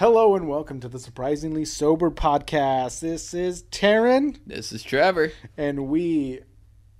[0.00, 3.00] Hello and welcome to the Surprisingly Sober podcast.
[3.00, 5.30] This is Taryn, This is Trevor.
[5.58, 6.40] and we.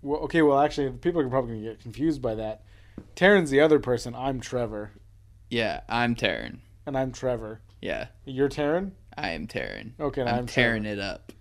[0.03, 2.63] Well, okay, well, actually, people are probably going to get confused by that.
[3.17, 4.15] Taryn's the other person.
[4.15, 4.91] I'm Trevor,
[5.49, 6.59] Yeah, I'm Taryn.
[6.85, 7.63] and I'm Trevor.
[7.81, 8.91] Yeah, You're Taryn?
[9.17, 9.93] I am Taryn.
[9.98, 11.32] Okay, I'm, I'm tearing it up.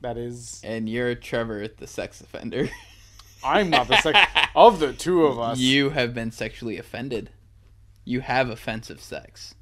[0.00, 0.60] That is.
[0.62, 2.68] And you're Trevor, the sex offender.
[3.44, 4.16] I'm not the sex.
[4.54, 5.58] of the two of us.
[5.58, 7.30] You have been sexually offended.
[8.04, 9.56] You have offensive sex.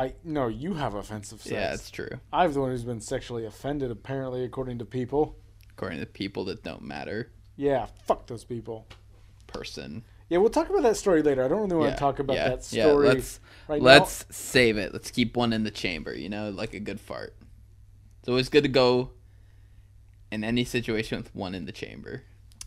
[0.00, 1.52] I No, you have offensive sex.
[1.52, 2.08] Yeah, it's true.
[2.32, 5.36] I'm the one who's been sexually offended, apparently, according to people.
[5.72, 7.30] According to people that don't matter.
[7.56, 8.86] Yeah, fuck those people.
[9.46, 10.02] Person.
[10.30, 11.44] Yeah, we'll talk about that story later.
[11.44, 14.24] I don't really want yeah, to talk about yeah, that story Yeah, let's right let's
[14.30, 14.94] save it.
[14.94, 16.14] Let's keep one in the chamber.
[16.14, 17.36] You know, like a good fart.
[18.20, 19.10] It's always good to go
[20.32, 22.22] in any situation with one in the chamber.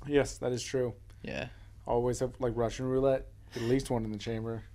[0.05, 0.93] Yes, that is true.
[1.23, 1.47] Yeah.
[1.87, 4.65] Always have like Russian roulette, at least one in the chamber.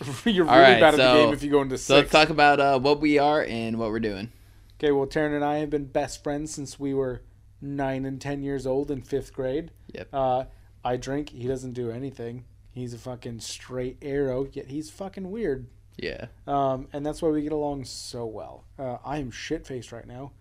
[0.24, 1.86] You're really right, bad at the game if you go into six.
[1.86, 4.32] So let's talk about uh, what we are and what we're doing.
[4.78, 7.22] okay, well, Taryn and I have been best friends since we were
[7.60, 9.70] nine and ten years old in fifth grade.
[9.92, 10.08] Yep.
[10.12, 10.44] Uh,
[10.84, 11.30] I drink.
[11.30, 12.44] He doesn't do anything.
[12.72, 14.48] He's a fucking straight arrow.
[14.52, 15.68] Yet he's fucking weird.
[15.96, 16.26] Yeah.
[16.46, 18.64] Um, and that's why we get along so well.
[18.78, 20.32] Uh, I am shit faced right now.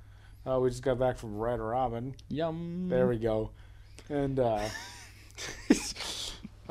[0.45, 2.15] Uh, we just got back from Red Robin.
[2.29, 2.87] Yum.
[2.89, 3.51] There we go.
[4.09, 4.67] And uh,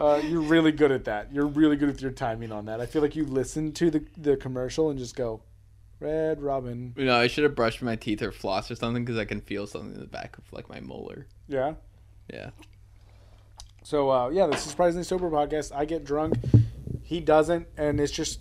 [0.02, 1.32] uh, you're really good at that.
[1.32, 2.80] You're really good with your timing on that.
[2.80, 5.42] I feel like you listen to the, the commercial and just go,
[6.00, 6.92] Red Robin.
[6.96, 9.40] You know, I should have brushed my teeth or floss or something because I can
[9.40, 11.28] feel something in the back of like my molar.
[11.46, 11.74] Yeah.
[12.28, 12.50] Yeah.
[13.84, 15.70] So, uh, yeah, this is Surprisingly Sober podcast.
[15.72, 16.34] I get drunk.
[17.04, 17.68] He doesn't.
[17.76, 18.40] And it's just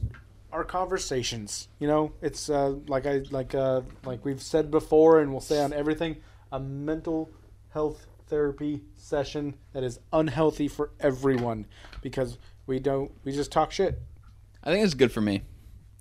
[0.52, 1.68] our conversations.
[1.78, 5.62] You know, it's uh, like I like uh, like we've said before, and we'll say
[5.62, 6.18] on everything,
[6.52, 7.30] a mental
[7.70, 11.66] health therapy session that is unhealthy for everyone
[12.02, 14.02] because we don't we just talk shit.
[14.64, 15.44] I think it's good for me.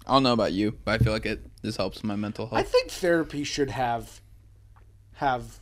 [0.06, 2.58] I don't know about you, but I feel like it this helps my mental health.
[2.58, 4.20] I think therapy should have
[5.14, 5.58] have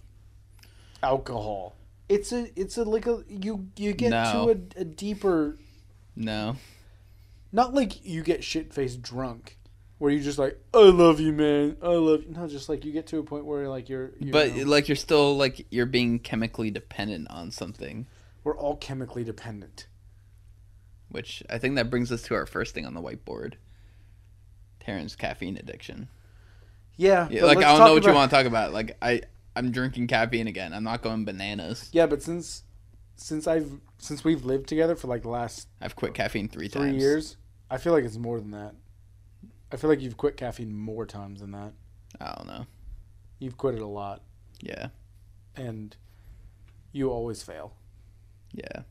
[1.02, 1.74] alcohol.
[2.08, 4.46] It's a it's a like a you you get No.
[4.54, 5.56] to a, a deeper
[6.14, 6.56] no.
[7.52, 9.56] not like you get shit faced drunk
[9.98, 12.92] where you just like I love you man I love you no just like you
[12.92, 15.86] get to a point where like you're, you But know, like you're still like you're
[15.86, 18.06] being chemically dependent on something,
[18.44, 19.86] we're all chemically dependent.
[21.10, 23.54] which I think that brings us to our first thing on the whiteboard.
[24.84, 26.08] Taryn's caffeine addiction.
[26.96, 28.72] Yeah, Yeah, like I don't know what you want to talk about.
[28.72, 29.22] Like I
[29.54, 30.72] I'm drinking caffeine again.
[30.72, 31.88] I'm not going bananas.
[31.92, 32.62] Yeah, but since
[33.16, 36.86] since I've since we've lived together for like the last I've quit caffeine three three
[36.86, 37.02] times.
[37.02, 37.36] years,
[37.70, 38.74] I feel like it's more than that.
[39.72, 41.72] I feel like you've quit caffeine more times than that.
[42.20, 42.66] I don't know.
[43.38, 44.22] You've quit it a lot,
[44.60, 44.88] Yeah.
[45.56, 45.94] and
[46.92, 47.74] you always fail.
[48.52, 48.82] Yeah.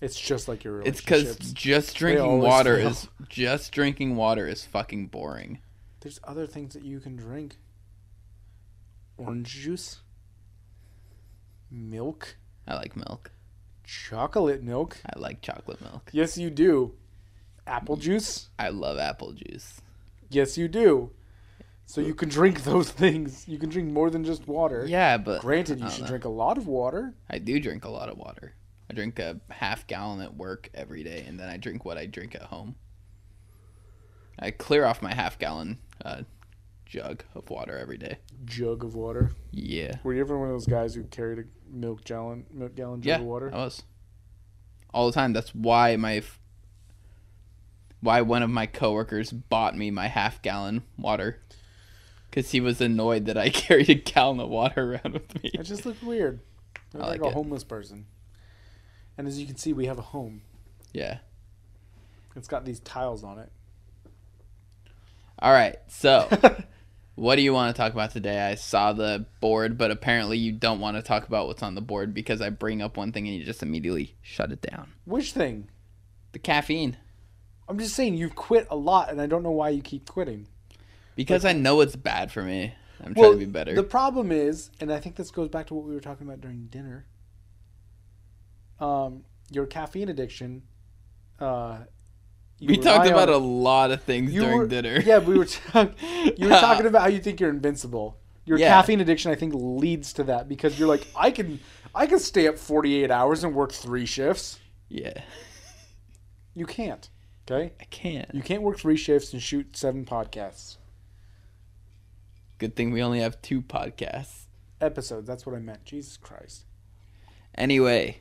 [0.00, 2.88] It's just like your It's because just drinking water fail.
[2.88, 5.58] is just drinking water is fucking boring.
[6.00, 7.56] There's other things that you can drink.
[9.16, 9.98] Orange juice,
[11.70, 12.36] milk,
[12.66, 13.32] I like milk.
[13.84, 14.98] chocolate milk.
[15.04, 16.10] I like chocolate milk.
[16.12, 16.94] Yes, you do.
[17.68, 18.48] Apple juice.
[18.58, 19.80] I love apple juice.
[20.30, 21.10] Yes, you do.
[21.86, 23.46] So you can drink those things.
[23.48, 24.84] You can drink more than just water.
[24.86, 26.08] Yeah, but Granted, you should know.
[26.08, 27.14] drink a lot of water.
[27.30, 28.54] I do drink a lot of water.
[28.90, 32.06] I drink a half gallon at work every day, and then I drink what I
[32.06, 32.74] drink at home.
[34.38, 36.22] I clear off my half gallon uh,
[36.86, 38.18] jug of water every day.
[38.44, 39.32] Jug of water.
[39.50, 39.96] Yeah.
[40.04, 43.06] Were you ever one of those guys who carried a milk gallon, milk gallon jug
[43.08, 43.16] Yeah.
[43.18, 43.50] of water?
[43.52, 43.82] I was.
[44.94, 45.32] All the time.
[45.32, 46.16] That's why my.
[46.16, 46.38] f-
[48.00, 51.40] Why one of my coworkers bought me my half gallon water.
[52.30, 55.50] Because he was annoyed that I carried a gallon of water around with me.
[55.54, 56.40] It just looked weird.
[56.92, 57.34] Looked I like, like a it.
[57.34, 58.06] homeless person.
[59.16, 60.42] And as you can see, we have a home.
[60.92, 61.18] Yeah.
[62.36, 63.50] It's got these tiles on it.
[65.40, 65.76] All right.
[65.88, 66.28] So.
[67.18, 68.38] What do you want to talk about today?
[68.40, 71.80] I saw the board, but apparently you don't want to talk about what's on the
[71.80, 74.92] board because I bring up one thing and you just immediately shut it down.
[75.04, 75.68] Which thing?
[76.30, 76.96] The caffeine.
[77.68, 80.46] I'm just saying you've quit a lot, and I don't know why you keep quitting.
[81.16, 82.74] Because I know it's bad for me.
[83.04, 83.74] I'm trying to be better.
[83.74, 86.40] The problem is, and I think this goes back to what we were talking about
[86.40, 87.06] during dinner.
[88.80, 90.62] Um, your caffeine addiction.
[91.40, 91.78] Uh,
[92.60, 95.00] we talked about on- a lot of things during were- dinner.
[95.04, 95.44] Yeah, we were.
[95.44, 98.18] talk- you were talking about how you think you're invincible.
[98.44, 98.68] Your Yeah.
[98.68, 101.60] caffeine addiction, I think, leads to that because you're like, I can,
[101.94, 104.58] I can stay up 48 hours and work three shifts.
[104.88, 105.22] Yeah.
[106.54, 107.08] You can't.
[107.50, 108.28] Okay, I can't.
[108.34, 110.76] you can't work three shifts and shoot seven podcasts
[112.58, 114.46] Good thing we only have two podcasts.
[114.80, 115.26] episodes.
[115.28, 115.84] That's what I meant.
[115.84, 116.64] Jesus Christ.
[117.54, 118.20] Anyway,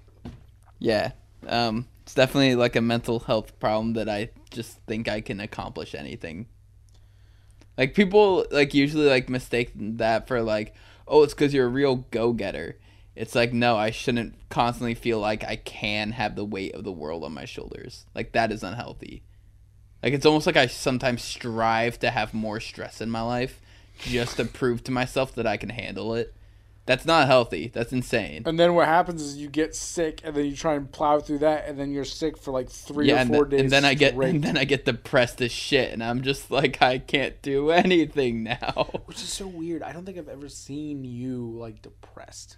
[0.77, 1.11] yeah.
[1.47, 5.95] Um, it's definitely like a mental health problem that I just think I can accomplish
[5.95, 6.45] anything.
[7.79, 10.75] Like people like usually like mistake that for like,
[11.07, 12.77] oh, it's because you're a real go getter.
[13.17, 16.91] It's like no, I shouldn't constantly feel like I can have the weight of the
[16.91, 18.05] world on my shoulders.
[18.13, 19.23] Like that is unhealthy.
[20.03, 23.59] Like it's almost like I sometimes strive to have more stress in my life
[23.99, 26.33] just to prove to myself that I can handle it.
[26.85, 27.69] That's not healthy.
[27.73, 28.43] That's insane.
[28.45, 31.39] And then what happens is you get sick, and then you try and plow through
[31.39, 33.59] that, and then you're sick for like three yeah, or and, four th- days.
[33.59, 34.29] and then I get straight.
[34.29, 38.43] and then I get depressed as shit, and I'm just like I can't do anything
[38.43, 38.89] now.
[39.05, 39.83] which is so weird.
[39.83, 42.55] I don't think I've ever seen you like depressed.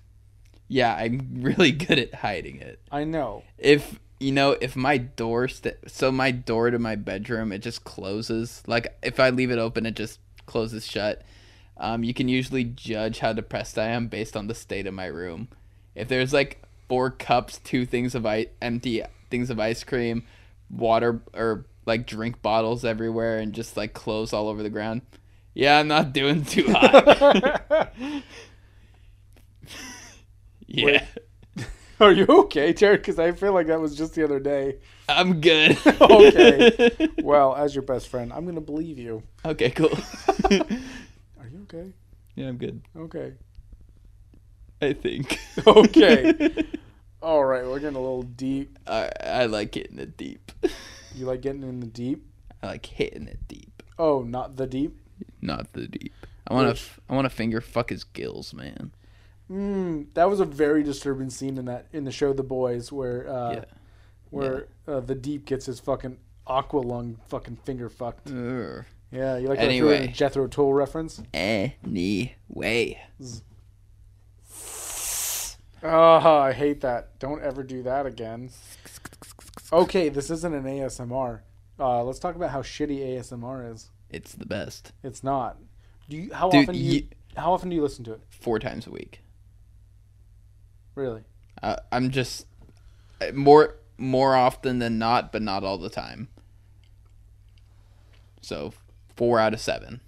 [0.69, 2.79] Yeah, I'm really good at hiding it.
[2.89, 3.43] I know.
[3.57, 7.83] If you know, if my door st- so my door to my bedroom it just
[7.83, 8.63] closes.
[8.67, 11.23] Like if I leave it open, it just closes shut.
[11.77, 15.05] Um, you can usually judge how depressed I am based on the state of my
[15.05, 15.47] room.
[15.95, 20.23] If there's like four cups, two things of ice, empty things of ice cream,
[20.69, 25.01] water or like drink bottles everywhere, and just like clothes all over the ground,
[25.53, 27.93] yeah, I'm not doing too hot.
[30.69, 30.85] yeah,
[31.57, 31.65] Wait.
[31.99, 33.01] Are you okay, Jared?
[33.01, 34.77] Because I feel like that was just the other day.
[35.09, 35.77] I'm good.
[36.01, 37.09] Okay.
[37.23, 39.23] Well, as your best friend, I'm gonna believe you.
[39.45, 39.91] okay, cool.
[40.49, 41.91] Are you okay?
[42.35, 42.81] yeah, I'm good.
[42.95, 43.33] Okay.
[44.81, 45.37] I think.
[45.67, 46.65] Okay.
[47.21, 48.79] All right, we're getting a little deep.
[48.87, 50.51] I, I like hitting it deep.
[51.13, 52.25] You like getting in the deep?
[52.63, 54.97] I like hitting it deep, Oh, not the deep.
[55.41, 56.13] not the deep.
[56.47, 56.83] I want to.
[57.09, 58.91] I want to finger fuck his gills, man.
[59.51, 63.27] Mm, that was a very disturbing scene in that in the show The Boys, where
[63.27, 63.65] uh, Yeah.
[64.29, 68.29] where uh, the deep gets his fucking aqua lung fucking finger fucked.
[68.29, 68.85] Ugh.
[69.11, 70.07] Yeah, you like that threw in a Anyway.
[70.13, 71.21] Jethro Tull reference?
[71.33, 72.35] Anyway,
[75.81, 77.17] Oh, I hate that.
[77.19, 78.49] Don't ever do that again.
[79.71, 81.39] Okay, this isn't an ASMR.
[81.79, 83.89] Uh, let's talk about how shitty ASMR is.
[84.09, 84.91] it's the best.
[85.03, 85.57] It's not.
[86.09, 86.33] Do you?
[86.33, 86.91] How Dude, often do you?
[86.91, 88.21] ye- How often do you listen to it?
[88.29, 89.21] Four times a week.
[90.99, 91.23] Really?
[91.63, 92.45] Uh, I'm just
[93.33, 96.27] more more often than not, but not all the time.
[98.41, 98.73] So
[99.15, 100.01] four out of seven,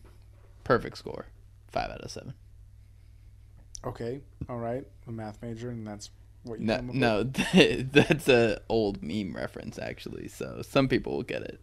[0.66, 1.28] perfect score.
[1.70, 2.34] Five out of seven.
[3.86, 4.20] Okay.
[4.50, 4.86] All right.
[5.08, 6.10] A math major, and that's
[6.44, 7.24] what you No, no,
[7.94, 10.28] that's a old meme reference actually.
[10.28, 11.62] So some people will get it.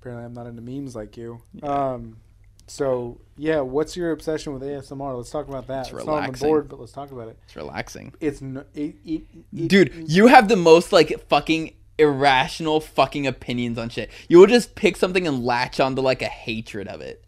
[0.00, 1.40] Apparently, I'm not into memes like you.
[1.62, 2.18] Um,
[2.66, 5.16] so yeah, what's your obsession with ASMR?
[5.16, 5.88] Let's talk about that.
[5.88, 6.48] It's It's, not on the relaxing.
[6.48, 7.38] board, but let's talk about it.
[7.44, 8.14] It's relaxing.
[8.20, 9.22] It's no, it, it,
[9.52, 14.10] it, Dude, you have the most like fucking irrational fucking opinions on shit.
[14.28, 17.24] You will just pick something and latch onto like a hatred of it.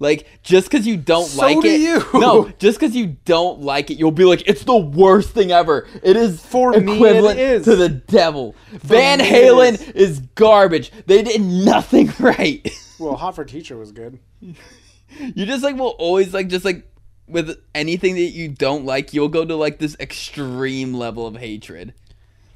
[0.00, 2.04] Like just because you don't So like do it, you.
[2.18, 5.86] no, just because you don't like it, you'll be like, it's the worst thing ever.
[6.02, 7.64] It is For me, equivalent is.
[7.66, 8.56] to the devil.
[8.72, 9.88] Van Halen is.
[9.90, 10.90] is garbage.
[11.06, 12.66] They did nothing right.
[12.98, 14.18] well, Hot for Teacher was good.
[14.40, 16.86] you just like will always like just like
[17.28, 21.92] with anything that you don't like, you'll go to like this extreme level of hatred.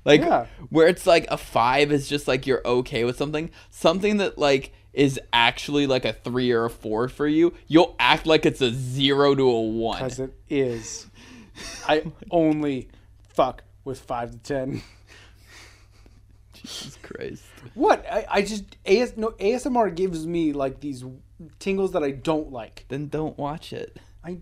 [0.04, 0.46] Like Yeah.
[0.70, 3.50] where it's like a five is just like you're okay with something.
[3.70, 8.26] Something that like is actually like a three or a four for you, you'll act
[8.26, 9.98] like it's a zero to a one.
[9.98, 11.06] Because it is.
[11.86, 12.88] I only
[13.28, 14.82] fuck with five to ten.
[16.52, 17.44] Jesus Christ.
[17.74, 18.06] What?
[18.10, 21.04] I, I just AS, no ASMR gives me like these
[21.58, 22.86] tingles that I don't like.
[22.88, 23.98] Then don't watch it.
[24.24, 24.38] I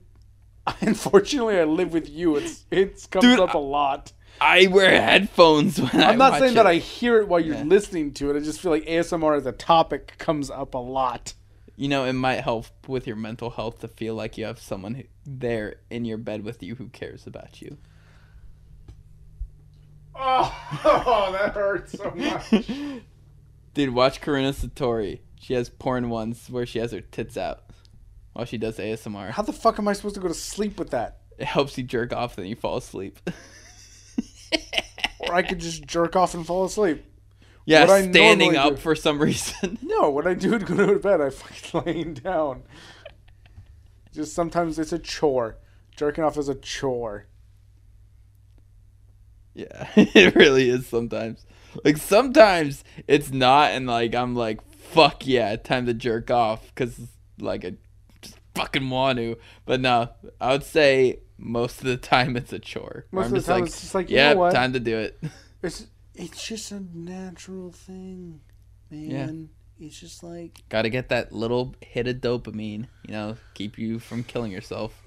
[0.81, 2.37] unfortunately I live with you.
[2.37, 4.13] It's it's comes Dude, up a lot.
[4.45, 6.67] I wear headphones when I I'm not watch saying that.
[6.67, 7.63] I hear it while you're Yeah.
[7.63, 8.37] listening to it.
[8.37, 11.35] I just feel like ASMR as a topic comes up a lot.
[11.77, 14.95] You know, it might help with your mental health to feel like you have someone
[14.95, 17.77] who, there in your bed with you who cares about you.
[20.15, 22.51] Oh, that hurts so much.
[23.75, 25.21] Dude, watch Karuna Satori.
[25.41, 27.63] She has porn ones where she has her tits out
[28.33, 29.31] while she does ASMR.
[29.31, 31.19] How the fuck am I supposed to go to sleep with that?
[31.39, 33.19] It helps you jerk off, then you fall asleep.
[35.33, 37.05] Or I could just jerk off and fall asleep.
[37.65, 38.77] yeah, What standing up do.
[38.77, 39.79] for some reason.
[39.83, 42.63] No, when I do to go to bed, I fucking laying down.
[44.13, 45.57] Just sometimes it's a chore.
[45.97, 47.27] Jerking off is a chore.
[49.55, 51.45] yeah, it really is sometimes.
[51.85, 57.01] Like sometimes it's not, and like I'm like, fuck yeah, time to jerk off because
[57.41, 57.75] like I
[58.21, 59.37] just fucking want to.
[59.65, 60.11] But no,
[60.41, 63.07] I would say most of the time it's a chore.
[63.11, 64.53] Most I'm of the time like, it's just like, you yeah, know what?
[64.55, 65.19] time to do it.
[65.65, 68.41] It's it's just a natural thing,
[68.91, 69.51] man.
[69.79, 74.01] It's just like Got to get that little hit of dopamine, you know, keep you
[74.01, 75.01] from killing yourself.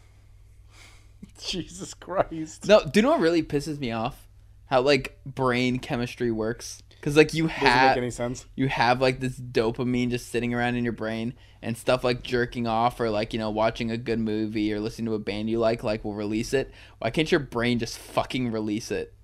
[1.40, 2.68] Jesus Christ.
[2.68, 4.28] No, do you know what really pisses me off?
[4.66, 6.84] How like brain chemistry works.
[7.00, 8.44] Because like you have any sense.
[8.54, 12.66] you have like this dopamine just sitting around in your brain and stuff like jerking
[12.66, 15.58] off or like you know watching a good movie or listening to a band you
[15.58, 19.14] like like will release it why can't your brain just fucking release it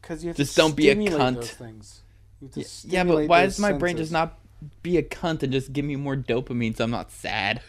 [0.00, 1.34] Because you have Just to don't be a cunt.
[1.36, 2.02] Those things.
[2.40, 4.38] You yeah but why does my brain just not
[4.82, 7.60] be a cunt and just give me more dopamine so i'm not sad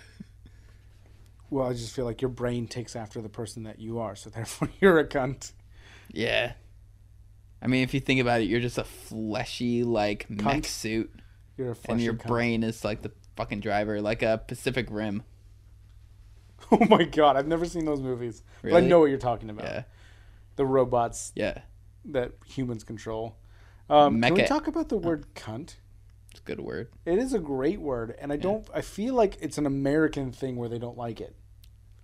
[1.50, 4.30] Well, I just feel like your brain takes after the person that you are, so
[4.30, 5.52] therefore you're a cunt.
[6.14, 6.54] yeah
[7.62, 11.12] i mean if you think about it you're just a fleshy like mech suit
[11.58, 12.28] You're a and your cunt.
[12.28, 15.24] brain is like the fucking driver like a pacific rim
[16.72, 19.66] Oh my god, I've never seen those movies, but I know what you're talking about.
[19.66, 19.84] yeah
[20.58, 21.60] The robots yeah
[22.06, 23.36] that humans control.
[23.90, 25.76] Um, can we talk about the word cunt?
[26.30, 28.66] it's a good word It is a great word, and I don't.
[28.74, 31.36] I feel like it's an American thing where they don't like it.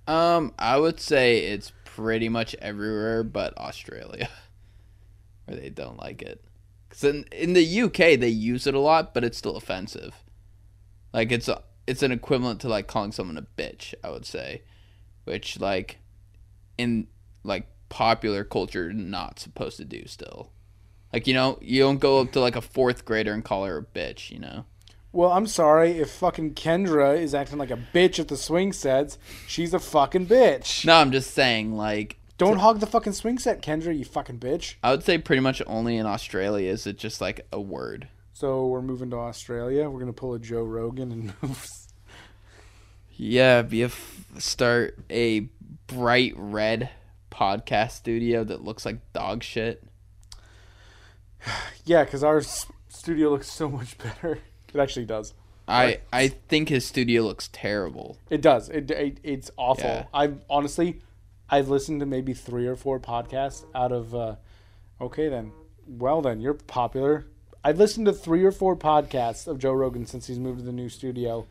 [0.07, 4.27] Um, I would say it's pretty much everywhere but Australia,
[5.47, 6.43] where they don't like it.
[6.87, 10.13] Because in, in the UK they use it a lot, but it's still offensive.
[11.13, 13.93] Like it's a, it's an equivalent to like calling someone a bitch.
[14.03, 14.61] I would say,
[15.23, 15.97] which like
[16.77, 17.07] in
[17.43, 20.51] like popular culture not supposed to do still.
[21.13, 23.77] Like you know you don't go up to like a fourth grader and call her
[23.77, 24.29] a bitch.
[24.29, 24.65] You know.
[25.13, 29.17] Well, I'm sorry if fucking Kendra is acting like a bitch at the swing sets.
[29.47, 30.85] She's a fucking bitch.
[30.85, 33.97] No, I'm just saying like Don't hog the fucking swing set, Kendra.
[33.97, 34.75] You fucking bitch.
[34.83, 38.07] I would say pretty much only in Australia is it just like a word.
[38.33, 39.89] So we're moving to Australia.
[39.89, 41.67] We're gonna pull a Joe Rogan and move.
[43.15, 45.49] Yeah, be a f- start a
[45.87, 46.91] bright red
[47.31, 49.83] podcast studio that looks like dog shit.
[51.85, 52.41] yeah, because our
[52.89, 54.39] studio looks so much better.
[54.71, 55.33] It actually does.
[55.67, 58.17] I I think his studio looks terrible.
[58.29, 58.69] It does.
[58.69, 59.83] It, it it's awful.
[59.83, 60.05] Yeah.
[60.13, 61.01] I've honestly,
[61.49, 64.13] I've listened to maybe three or four podcasts out of.
[64.13, 64.35] Uh,
[64.99, 65.51] okay then,
[65.87, 67.27] well then, you're popular.
[67.63, 70.71] I've listened to three or four podcasts of Joe Rogan since he's moved to the
[70.71, 71.47] new studio,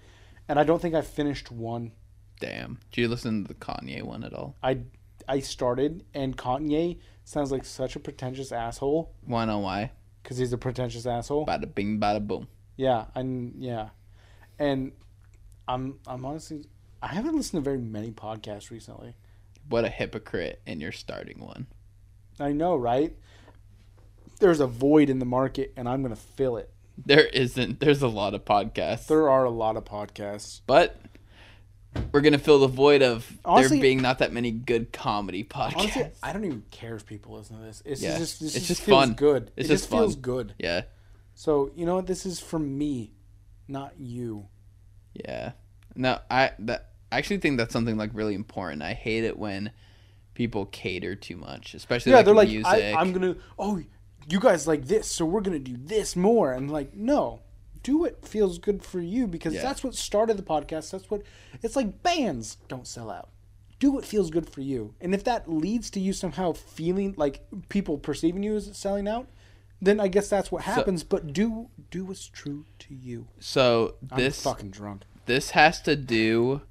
[0.48, 1.92] and I don't think I've finished one.
[2.40, 2.78] Damn.
[2.92, 4.54] Do you listen to the Kanye one at all?
[4.62, 4.80] I
[5.28, 9.92] I started, and Kanye sounds like such a pretentious asshole Wanna know why?
[10.22, 11.46] because he's a pretentious asshole.
[11.46, 12.48] Bada bing, bada boom.
[12.76, 13.88] Yeah, and yeah,
[14.58, 14.92] and
[15.66, 16.64] I'm I'm honestly
[17.02, 19.14] I haven't listened to very many podcasts recently.
[19.68, 20.60] What a hypocrite!
[20.66, 21.66] And you're starting one.
[22.38, 23.16] I know, right?
[24.38, 26.70] There's a void in the market, and I'm gonna fill it.
[27.04, 27.80] There isn't.
[27.80, 30.60] There's a lot of podcasts, There are a lot of podcasts.
[30.66, 30.96] but
[32.12, 35.76] we're gonna fill the void of Honestly- there being not that many good comedy podcasts.
[35.78, 37.82] Honestly, I don't even care if people listen to this.
[37.86, 39.12] It's Yeah, just this it's just just feels fun.
[39.14, 39.50] good.
[39.56, 40.20] It's it just, just feels fun.
[40.22, 40.54] good.
[40.58, 40.82] yeah,
[41.34, 42.06] So you know what?
[42.06, 43.14] This is for me,
[43.68, 44.48] not you.
[45.14, 45.52] Yeah.
[45.94, 48.82] No, I that I actually think that's something like really important.
[48.82, 49.70] I hate it when
[50.34, 52.66] people cater too much, especially Yeah, like they're like, music.
[52.66, 53.36] I, I'm gonna.
[53.58, 53.80] Oh,
[54.28, 56.52] you guys like this, so we're gonna do this more.
[56.52, 57.40] And like, no,
[57.82, 59.62] do what feels good for you because Yeah.
[59.62, 60.90] that's what started the podcast.
[60.90, 61.22] That's what
[61.62, 62.02] it's like.
[62.02, 63.30] Bands don't sell out.
[63.78, 67.46] Do what feels good for you, and if that leads to you somehow feeling like
[67.68, 69.28] people perceiving you as selling out,
[69.82, 71.04] then I guess that's what happens.
[71.04, 73.28] but do do what's true to you.
[73.38, 75.02] so I'm this fucking drunk.
[75.26, 76.62] this has to do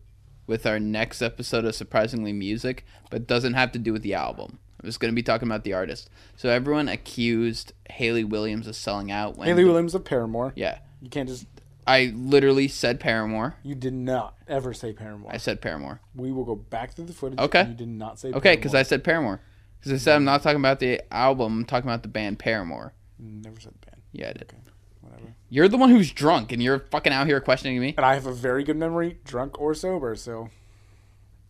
[0.47, 4.59] with our next episode of Surprisingly Music, but doesn't have to do with the album.
[4.81, 6.09] I'm just going to be talking about the artist.
[6.35, 10.53] So everyone accused Hayley Williams of selling out when Hayley Williams of Paramore.
[10.55, 10.79] Yeah.
[11.01, 11.47] You can't just.
[11.87, 13.55] I literally said Paramore.
[13.63, 15.31] You did not ever say Paramore.
[15.33, 16.01] I said Paramore.
[16.15, 17.39] we will go back through the footage.
[17.39, 17.61] Okay.
[17.61, 18.31] and You did not say.
[18.31, 19.41] Okay, because I said Paramore.
[19.79, 21.59] Because I said I'm not talking about the album.
[21.59, 22.93] I'm talking about the band Paramore.
[23.19, 24.01] never said the band.
[24.11, 24.43] Yeah, I did.
[24.43, 24.57] Okay,
[25.05, 25.33] whatever.
[25.49, 27.93] You're the one who's drunk, and you're fucking out here questioning me.
[27.97, 30.15] And I have a very good memory, drunk or sober.
[30.15, 30.49] So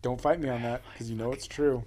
[0.02, 1.84] don't fight me on that because you know it's true.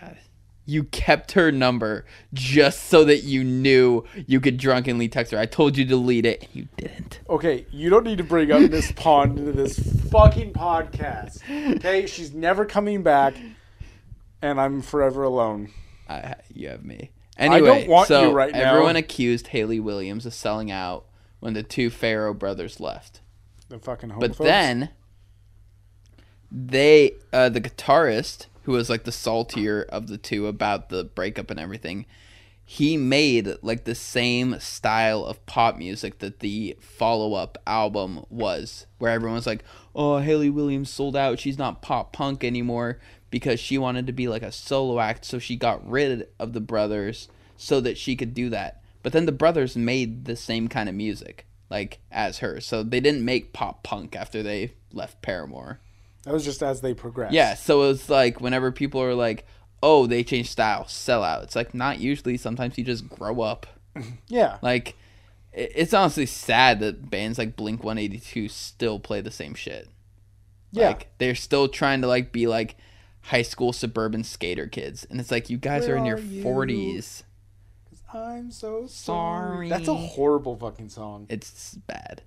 [0.00, 0.18] God.
[0.66, 5.38] You kept her number just so that you knew you could drunkenly text her.
[5.38, 7.20] I told you to delete it, and you didn't.
[7.28, 9.78] Okay, you don't need to bring up Miss Pond into this
[10.10, 11.40] fucking podcast.
[11.76, 13.34] Okay, she's never coming back,
[14.42, 15.72] and I'm forever alone.
[16.08, 17.10] I, you have me.
[17.40, 18.72] Don't Anyway, want so you right now.
[18.72, 21.06] everyone accused Hayley Williams of selling out
[21.40, 23.20] when the two Farro brothers left.
[23.68, 24.12] The fucking.
[24.18, 24.90] But then
[26.50, 31.50] they uh, the guitarist who was like the saltier of the two about the breakup
[31.50, 32.06] and everything
[32.64, 39.10] he made like the same style of pop music that the follow-up album was where
[39.12, 42.98] everyone's like oh hayley williams sold out she's not pop punk anymore
[43.30, 46.60] because she wanted to be like a solo act so she got rid of the
[46.60, 50.88] brothers so that she could do that but then the brothers made the same kind
[50.88, 55.78] of music like as her so they didn't make pop punk after they left paramore
[56.24, 57.32] that was just as they progressed.
[57.32, 59.46] yeah, so it was like whenever people are like,
[59.82, 61.42] oh, they changed style, sell out.
[61.44, 62.36] It's like not usually.
[62.36, 63.66] Sometimes you just grow up.
[64.28, 64.58] Yeah.
[64.62, 64.94] Like,
[65.52, 69.88] it's honestly sad that bands like Blink 182 still play the same shit.
[70.70, 70.88] Yeah.
[70.88, 72.76] Like, they're still trying to like be like
[73.22, 76.20] high school suburban skater kids, and it's like you guys Where are in your are
[76.20, 76.44] you?
[76.44, 77.22] 40s.
[78.12, 78.88] I'm so Sorry.
[78.88, 79.68] sorry.
[79.68, 81.26] That's a horrible fucking song.
[81.28, 82.22] It's bad.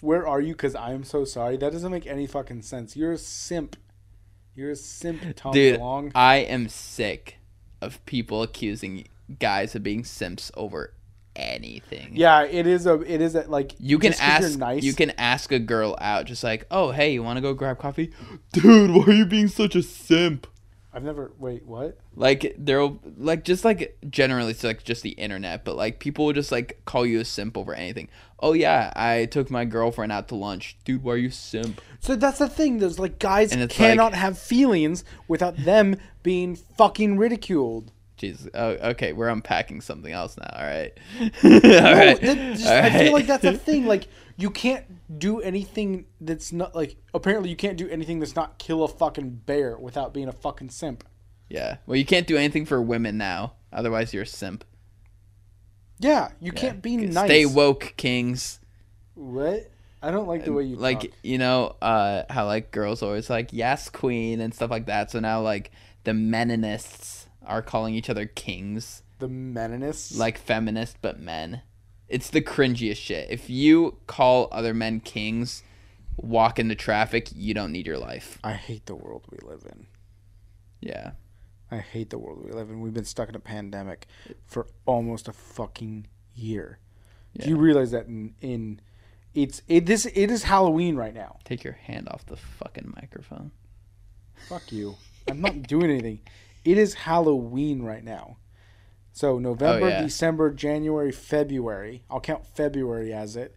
[0.00, 0.54] Where are you?
[0.54, 1.56] Because I'm so sorry.
[1.56, 2.96] That doesn't make any fucking sense.
[2.96, 3.76] You're a simp.
[4.54, 6.12] You're a simp, Tom Dude, DeLonge.
[6.14, 7.38] I am sick
[7.80, 10.94] of people accusing guys of being simps over
[11.38, 12.10] anything.
[12.14, 13.00] Yeah, it is a.
[13.00, 14.82] It is a, like You can just 'cause you're ask Nice.
[14.82, 17.78] you can ask a girl out just like, "Oh, hey, you want to go grab
[17.78, 18.10] coffee?"
[18.52, 20.46] Dude, why are you being such a simp?
[20.92, 21.32] I've never.
[21.38, 21.98] Wait, what?
[22.16, 26.32] Like there'll like just like generally it's like just the internet, but like people will
[26.32, 28.08] just like call you a simp over anything.
[28.40, 30.76] Oh yeah, I took my girlfriend out to lunch.
[30.84, 31.80] Dude, why are you simp?
[32.00, 32.78] So that's the thing.
[32.78, 37.92] There's like guys cannot like- have feelings without them being fucking ridiculed.
[38.18, 38.48] Jesus.
[38.54, 40.50] Oh, okay, we're unpacking something else now.
[40.54, 40.92] All right.
[41.44, 42.22] all right.
[42.22, 43.86] No, that just- all I feel like that's a thing.
[43.86, 44.84] Like you can't
[45.18, 46.96] do anything that's not like.
[47.14, 50.70] Apparently, you can't do anything that's not kill a fucking bear without being a fucking
[50.70, 51.04] simp.
[51.48, 51.78] Yeah.
[51.86, 53.54] Well, you can't do anything for women now.
[53.72, 54.64] Otherwise, you're a simp.
[55.98, 56.60] Yeah, you Yeah.
[56.60, 57.26] can't be nice.
[57.26, 58.60] Stay woke, kings.
[59.14, 59.70] What?
[60.00, 61.10] I don't like the way you like talk.
[61.24, 65.18] you know uh how like girls always like yes queen and stuff like that so
[65.18, 65.72] now like
[66.04, 70.16] the meninists are calling each other kings the meninists.
[70.16, 71.62] like feminist but men
[72.08, 75.62] it's the cringiest shit if you call other men kings
[76.16, 79.86] walk into traffic you don't need your life I hate the world we live in.
[80.80, 81.12] yeah
[81.70, 82.80] I hate the world we live in.
[82.80, 84.06] We've been stuck in a pandemic
[84.46, 86.78] for almost a fucking year.
[87.38, 88.80] Do you realize that in, in
[89.34, 91.36] it's it this it is Halloween right now.
[91.44, 93.50] take your hand off the fucking microphone
[94.48, 94.94] Fuck you.
[95.28, 96.20] I'm not doing anything.
[96.70, 98.36] It is Halloween right now.
[99.12, 100.02] So November, Oh, yeah.
[100.02, 102.04] December, January, February.
[102.10, 103.56] I'll count February as it.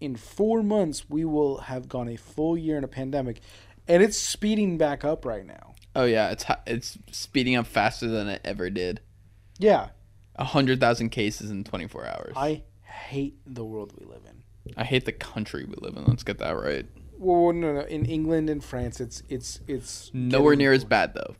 [0.00, 3.40] In four months, we will have gone a full year in a pandemic,
[3.86, 5.74] and it's speeding back up right now.
[5.94, 9.00] oh yeah it's it's speeding up faster than it ever did
[9.60, 9.90] Yeah,
[10.34, 14.74] a hundred thousand cases in 24 hours I hate the world we live in.
[14.76, 17.80] I hate the country we live in let's get that right Well, no, no.
[17.82, 21.36] In England and France, it's it's it's Nowhere near as bad though.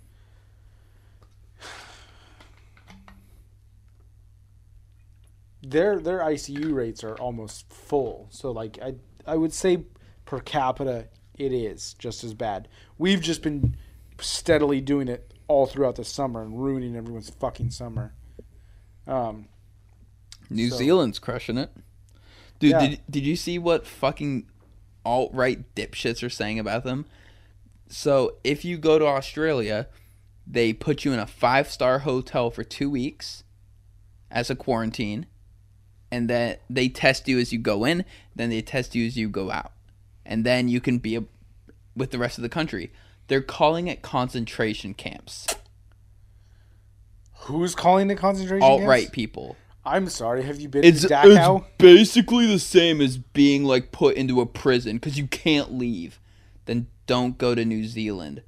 [5.66, 8.26] Their their ICU rates are almost full.
[8.30, 8.94] So like I
[9.26, 9.84] I would say
[10.24, 11.06] per capita
[11.38, 12.68] it is just as bad.
[12.98, 13.76] We've just been
[14.20, 18.14] steadily doing it all throughout the summer and ruining everyone's fucking summer.
[19.06, 19.48] Um,
[20.48, 21.70] New So- Zealand's crushing it.
[22.60, 22.86] Dude, Yeah.
[22.86, 24.46] did, did you see what fucking
[25.04, 27.04] alt right dipshits are saying about them?
[27.88, 29.88] So, if you go to Australia,
[30.46, 33.42] they put you in a five star hotel for two weeks
[34.30, 35.26] as a quarantine,
[36.14, 38.04] and then they test you as you go in,
[38.36, 39.72] then they test you as you go out.
[40.24, 41.24] And then you can be a,
[41.96, 42.92] with the rest of the country.
[43.26, 45.48] They're calling it concentration camps.
[47.40, 48.88] who's calling the concentration Alt camps?
[48.88, 49.56] right people.
[49.84, 50.44] I'm sorry.
[50.44, 51.62] Have you been It's, to Dachau?
[51.62, 56.20] it's basically the same as being like put into a prison because you can't leave.
[56.66, 58.42] Then don't go to New Zealand.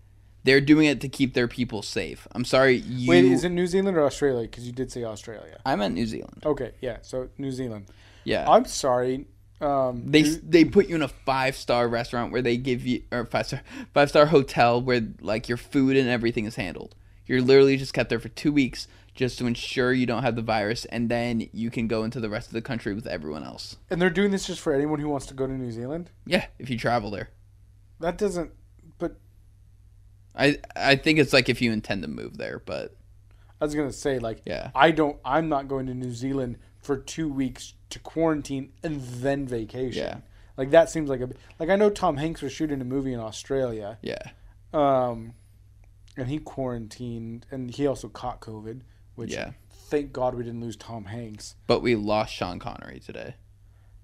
[0.46, 2.26] They're doing it to keep their people safe.
[2.32, 3.10] I'm sorry, you.
[3.10, 4.42] Wait, is it New Zealand or Australia?
[4.42, 5.58] Because you did say Australia.
[5.66, 6.42] I meant New Zealand.
[6.46, 6.98] Okay, yeah.
[7.02, 7.86] So New Zealand.
[8.24, 9.26] Yeah, I'm sorry.
[9.60, 13.02] Um, they New- they put you in a five star restaurant where they give you
[13.10, 16.94] or five star five star hotel where like your food and everything is handled.
[17.26, 20.42] You're literally just kept there for two weeks just to ensure you don't have the
[20.42, 23.76] virus, and then you can go into the rest of the country with everyone else.
[23.90, 26.10] and they're doing this just for anyone who wants to go to New Zealand.
[26.26, 27.30] Yeah, if you travel there.
[27.98, 28.52] That doesn't.
[30.36, 32.94] I I think it's like if you intend to move there, but
[33.60, 34.70] I was gonna say like yeah.
[34.74, 35.18] I don't.
[35.24, 40.02] I'm not going to New Zealand for two weeks to quarantine and then vacation.
[40.04, 40.16] Yeah.
[40.56, 43.20] Like that seems like a like I know Tom Hanks was shooting a movie in
[43.20, 44.18] Australia, Yeah.
[44.72, 45.34] um,
[46.16, 48.80] and he quarantined and he also caught COVID,
[49.14, 49.52] which Yeah.
[49.70, 51.56] thank God we didn't lose Tom Hanks.
[51.66, 53.34] But we lost Sean Connery today.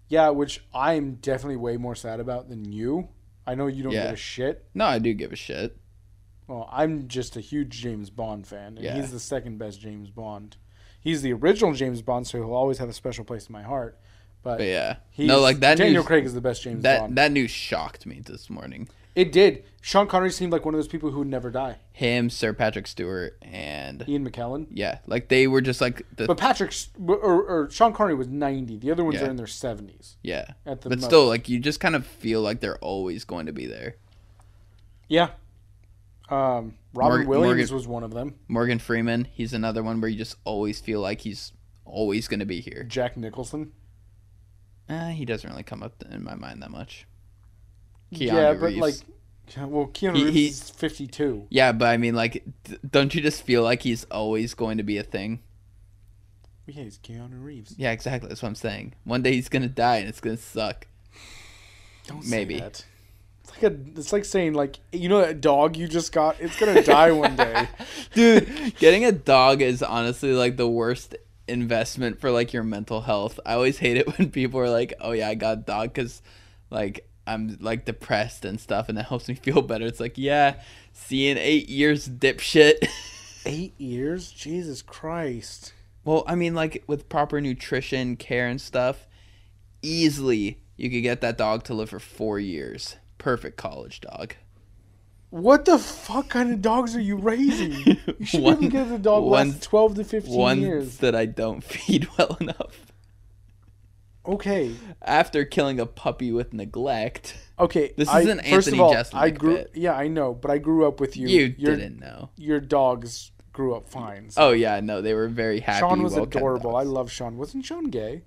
[0.09, 3.09] Yeah, which I'm definitely way more sad about than you.
[3.47, 4.05] I know you don't Yeah.
[4.05, 4.67] give a shit.
[4.75, 5.77] No, I do give a shit.
[6.49, 8.97] Well, I'm just a huge James Bond fan, and Yeah.
[8.97, 10.57] he's the second best James Bond.
[11.01, 13.99] He's the original James Bond, so he'll always have a special place in my heart.
[14.43, 14.97] But, But yeah.
[15.11, 17.17] he's, no, like that Daniel news, Craig is the best James that Bond.
[17.17, 18.89] that news shocked me this morning.
[19.15, 19.65] It did.
[19.83, 21.77] Sean Connery seemed like one of those people who would never die.
[21.93, 24.67] Him, Sir Patrick Stewart, and Ian McKellen.
[24.71, 26.75] yeah, like they were just like the But Patrick
[27.07, 28.79] or, or Sean Connery was 90.
[28.79, 29.27] The other ones Yeah.
[29.27, 30.17] are in their 70s.
[30.23, 30.47] yeah.
[30.67, 33.53] At the But still, like you just kind of feel like they're always going to
[33.53, 33.97] be there.
[35.09, 35.31] Yeah.
[36.33, 38.35] Um, Robin Morgan- Williams Morgan- was one of them.
[38.49, 41.53] Morgan Freeman, he's another one where you just always feel like he's
[41.85, 42.85] always going to be here.
[42.85, 43.73] Jack Nicholson.
[44.89, 47.07] Uh, he doesn't really come up in my mind that much.
[48.13, 48.81] Keanu yeah, but Reeves.
[48.81, 48.95] like,
[49.71, 51.47] well, Keanu He- Reeves he- is fifty-two.
[51.51, 52.45] Yeah, but I mean, like,
[52.91, 55.41] don't you just feel like he's always going to be a thing?
[56.67, 57.75] Yeah, he's Keanu Reeves.
[57.77, 58.29] Yeah, exactly.
[58.29, 58.95] That's what I'm saying.
[59.05, 60.87] One day he's gonna die, and it's gonna suck.
[62.07, 62.55] Don't Maybe.
[62.55, 62.85] say that.
[63.43, 63.77] It's like a.
[63.99, 66.37] It's like saying like you know that dog you just got.
[66.41, 67.69] It's gonna die one day.
[68.15, 71.17] Dude, getting a dog is honestly like the worst
[71.49, 73.41] investment for like your mental health.
[73.45, 76.23] I always hate it when people are like, "Oh yeah, I got a dog because
[76.71, 80.61] like I'm like depressed and stuff, and it helps me feel better." It's like, yeah,
[80.93, 82.87] see you in eight years, dipshit.
[83.45, 85.73] Eight years, Jesus Christ.
[86.05, 89.09] well, I mean, like with proper nutrition, care, and stuff,
[89.83, 92.97] easily you could get that dog to live for four years.
[93.23, 94.35] Perfect college dog.
[95.31, 97.73] What the fuck kind of dogs are you raising?
[98.19, 100.61] You should One- be able to get a dog one- last twelve to fifteen Ones
[100.61, 100.97] years.
[100.99, 102.87] that I don't feed well enough.
[104.25, 107.37] Okay, After killing a puppy with neglect.
[107.59, 107.93] okay.
[107.97, 109.55] This is an first Anthony of all, Jeselnik I grew.
[109.57, 109.71] bit.
[109.75, 111.27] Yeah, I know, but I grew up with you.
[111.27, 112.31] You your, didn't know.
[112.37, 114.31] Your dogs grew up fine.
[114.31, 115.81] so- Oh yeah, no, they were very happy.
[115.81, 116.77] Sean was adorable.
[116.77, 117.37] I love Sean.
[117.37, 118.23] Wasn't Sean gay?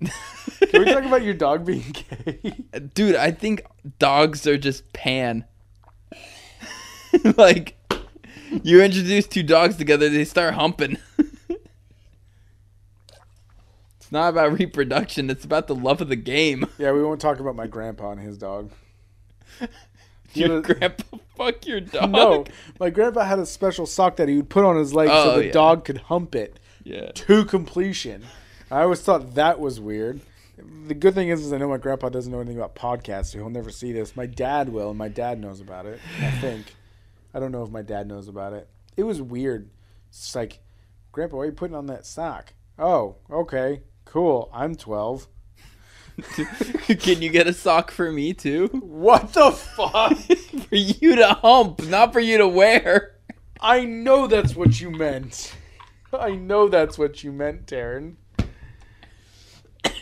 [0.00, 2.54] Can we talk about your dog being gay?
[2.94, 3.64] Dude, I think
[3.98, 5.44] dogs are just pan.
[7.36, 7.76] like,
[8.62, 10.98] you introduce two dogs together, they start humping.
[13.96, 16.66] it's not about reproduction; it's about the love of the game.
[16.78, 18.70] yeah, we won't talk about my grandpa and his dog.
[20.34, 22.10] Your grandpa fuck your dog.
[22.10, 22.44] No,
[22.78, 25.36] my grandpa had a special sock that he would put on his leg so Oh,
[25.38, 25.52] the yeah.
[25.52, 27.10] dog could hump it Yeah.
[27.14, 28.22] to completion.
[28.70, 30.20] I always thought that was weird.
[30.86, 33.38] The good thing is, is I know my grandpa doesn't know anything about podcasts, so
[33.38, 34.16] he'll never see this.
[34.16, 36.00] My dad will, and my dad knows about it.
[36.20, 36.74] I think.
[37.34, 38.68] I don't know if my dad knows about it.
[38.96, 39.68] It was weird.
[40.08, 40.60] It's like,
[41.12, 42.54] Grandpa, why are you putting on that sock?
[42.78, 44.50] Oh, okay, cool.
[44.52, 45.28] I'm twelve.
[46.86, 48.68] Can you get a sock for me too?
[48.68, 50.16] What the fuck?
[50.68, 53.16] for you to hump, not for you to wear.
[53.60, 55.54] I know that's what you meant.
[56.12, 58.14] I know that's what you meant, Taryn.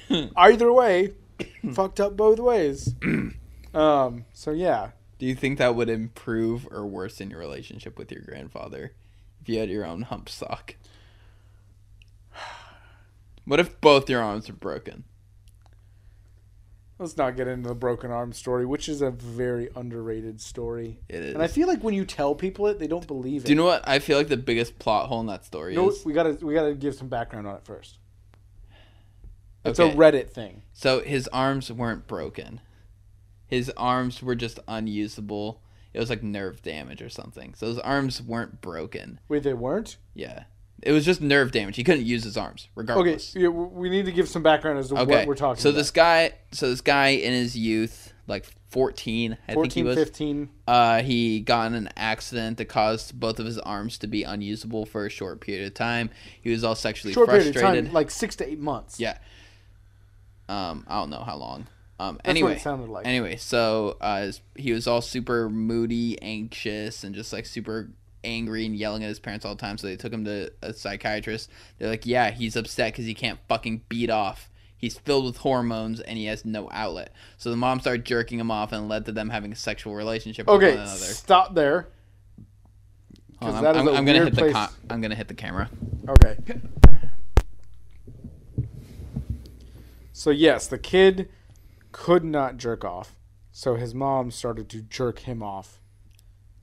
[0.37, 1.13] Either way,
[1.73, 2.95] fucked up both ways.
[3.75, 4.25] um.
[4.33, 8.93] So yeah, Do you think that would improve or worsen your relationship with your grandfather
[9.41, 10.77] if you had your own hump sock?
[13.47, 15.05] What if both your arms are broken?
[16.99, 21.01] let's not get into the broken arm story, which is a very underrated story.
[21.09, 21.35] It is.
[21.35, 23.47] And I feel like when you tell people it, they don't believe it.
[23.47, 25.81] Do you know what I feel like the biggest plot hole in that story You
[25.83, 26.05] know is?
[26.05, 27.99] we gotta we gotta give some background on it first.
[29.65, 29.93] It's Okay.
[29.93, 30.63] a Reddit thing.
[30.73, 32.61] So his arms weren't broken.
[33.47, 35.61] His arms were just unusable.
[35.93, 37.55] It was like nerve damage or something.
[37.55, 39.21] So his arms weren't broken.
[39.29, 39.97] Wait, they weren't.
[40.15, 40.45] Yeah.
[40.83, 41.77] It was just nerve damage.
[41.77, 43.31] He couldn't use his arms, regardless.
[43.35, 45.19] Okay, yeah, we need to give some background as to Okay.
[45.19, 45.79] what we're talking so about.
[45.79, 49.95] this guy, so this guy in his youth, like 14, I think he was.
[49.97, 50.49] 15.
[50.67, 54.85] Uh, he got in an accident that caused both of his arms to be unusable
[54.85, 56.11] for a short period of time.
[56.43, 57.85] He was all sexually short period frustrated.
[57.85, 58.99] of time, like six to eight months.
[58.99, 59.17] Yeah.
[60.49, 61.67] Um, I don't know how long.
[61.99, 63.07] Um, That's anyway, sounded like.
[63.07, 67.91] anyway, so uh, he was all super moody, anxious, and just like super
[68.25, 69.79] angry and yelling at his parents all the time.
[69.79, 71.51] So they took him to a psychiatrist.
[71.79, 74.51] They're like, "Yeah, he's upset because he can't fucking beat off.
[74.77, 78.51] He's filled with hormones and he has no outlet." So the mom started jerking him
[78.51, 80.97] off and led to them having a sexual relationship with okay, one another.
[80.97, 81.89] stop there.
[83.41, 85.71] On, I'm, I'm, I'm gonna hit the place- com- I'm gonna hit the camera.
[86.09, 86.37] Okay.
[90.17, 91.29] So yes, the kid
[91.91, 93.17] could not jerk off,
[93.51, 95.81] so his mom started to jerk him off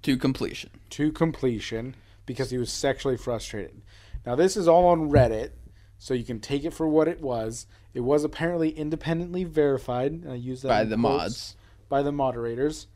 [0.03, 0.69] To completion.
[0.91, 3.81] to completion because he was sexually frustrated.
[4.25, 5.49] Now this is all on Reddit,
[5.97, 7.67] so you can take it for what it was.
[7.93, 10.25] It was apparently independently verified.
[10.25, 11.55] I use that By the quotes, mods.
[11.89, 12.87] by the moderators,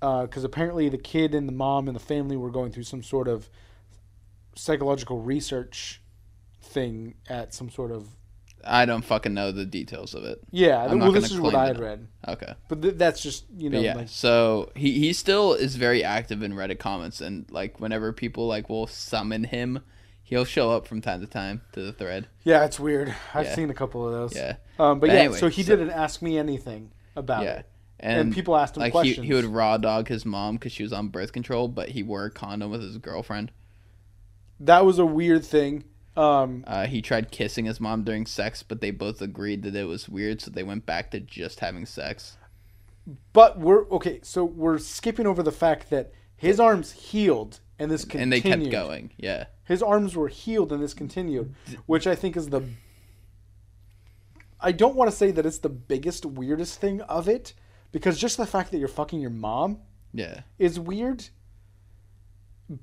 [0.00, 3.02] uh, because apparently the kid and the mom and the family were going through some
[3.02, 3.50] sort of
[4.54, 6.00] psychological research
[6.62, 8.06] thing at some sort of
[8.66, 10.40] I don't fucking know the details of it.
[10.50, 10.84] yeah.
[10.84, 12.54] I'm well, this is what I had read, Okay.
[12.68, 16.02] but th- that's just you know But yeah, like so he he still is very
[16.04, 19.80] active in Reddit comments, and like whenever people like will summon him,
[20.22, 22.26] he'll show up from time to time to the thread.
[22.44, 23.14] yeah, it's weird.
[23.34, 23.54] I've Yeah.
[23.54, 24.36] seen a couple of those.
[24.36, 27.58] Yeah, Um, but, But yeah, anyway, so he so- didn't ask me anything about yeah,
[27.58, 27.66] it,
[28.00, 30.82] and, and, people asked him like he he would raw dog his mom because she
[30.82, 33.50] was on birth control, but he wore a condom with his girlfriend.
[34.60, 35.84] that was a weird thing.
[36.16, 39.84] Um, Uh, he tried kissing his mom during sex, but they both agreed that it
[39.84, 42.36] was weird, so they went back to just having sex.
[43.32, 44.20] but we're okay.
[44.22, 48.22] So we're skipping over the fact that His arms healed, and this continued.
[48.22, 49.10] and they kept going.
[49.16, 49.46] Yeah.
[49.64, 51.54] His arms were healed, and this continued,
[51.86, 52.62] which I think is the.
[54.60, 57.52] I don't want to say that it's the biggest, weirdest thing of it,
[57.92, 59.78] because just the fact that you're fucking your mom
[60.12, 60.40] Yeah.
[60.58, 61.28] is weird.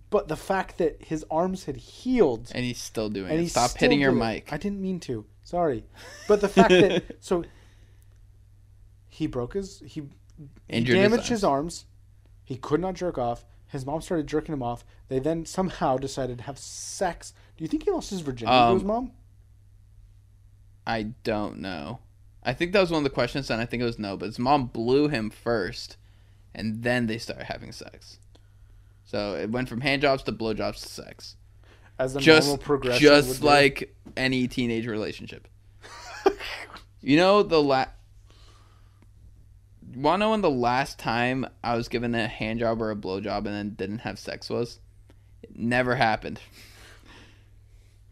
[0.09, 3.49] But the fact that his arms had healed And he's still doing and it.
[3.49, 4.15] Stop hitting your it.
[4.15, 4.53] mic.
[4.53, 5.25] I didn't mean to.
[5.43, 5.83] Sorry,
[6.27, 7.43] but the fact that so
[9.09, 10.03] he broke his he,
[10.67, 11.85] he damaged his arms.
[12.43, 13.45] He could not jerk off.
[13.67, 14.85] His mom started jerking him off.
[15.07, 17.33] They then somehow decided to have sex.
[17.57, 19.11] Do you think he lost his virginity to his Um, mom?
[20.85, 21.99] I don't know.
[22.43, 24.17] I think that was one of the questions, and I think it was no.
[24.17, 25.97] But his mom blew him first,
[26.55, 28.19] and then they started having sex.
[29.11, 31.35] So it went from hand jobs to blowjobs to sex.
[31.99, 35.49] As the normal Just, progression, would just like any teenage relationship.
[37.01, 37.87] you know the la.
[39.93, 42.95] Want to know when the last time I was given a hand job or a
[42.95, 44.79] blowjob and then didn't have sex was?
[45.43, 46.39] It never happened.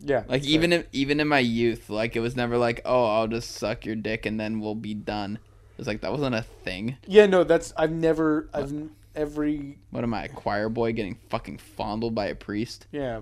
[0.02, 3.28] yeah, Like even in even in my youth, like it was never like, oh, I'll
[3.30, 5.40] just suck your dick and then we'll be done.
[5.72, 6.98] It was like that wasn't a thing.
[7.08, 8.74] yeah, no, that's I've never I've
[9.16, 12.88] every What am I, a choir boy getting fucking fondled by a priest?
[12.92, 13.22] yeah,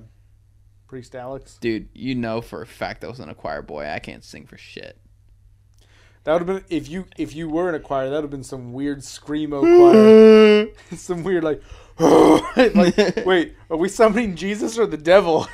[0.87, 1.57] priest Alex.
[1.59, 3.87] Dude, you know for a fact I wasn't a choir boy.
[3.87, 4.97] I can't sing for shit.
[6.23, 8.09] That would have been if you if you were in a choir.
[8.09, 10.67] That would have been some weird screamo choir.
[10.97, 11.61] some weird like,
[12.75, 15.47] like wait, are we summoning Jesus or the devil?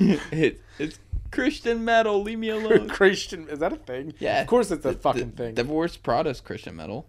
[0.00, 0.98] it, it's
[1.30, 2.22] Christian metal.
[2.22, 2.88] Leave me alone.
[2.88, 4.12] Christian is that a thing?
[4.18, 5.54] Yeah, of course it's a The- fucking the, thing.
[5.54, 7.08] Divorce Prada's Christian metal.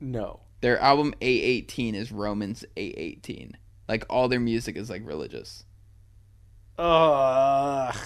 [0.00, 3.52] no, Their album 8:18 is Romans 8:18.
[3.88, 5.64] Like all their music is like religious.
[6.78, 7.96] ugh.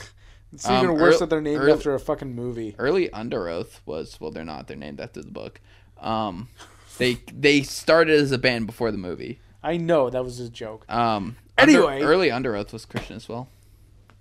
[0.52, 2.74] It's Um, even worse earl- that they're named earl- after a fucking movie.
[2.78, 4.66] early Underoath was well, they're not.
[4.66, 5.60] They're named after the book.
[6.00, 6.48] Um,
[6.98, 9.40] they they started as a band before the movie.
[9.62, 10.84] I know that was a joke.
[10.90, 12.00] Um, Under- Anyway.
[12.02, 13.48] early Underoath was Christian as well.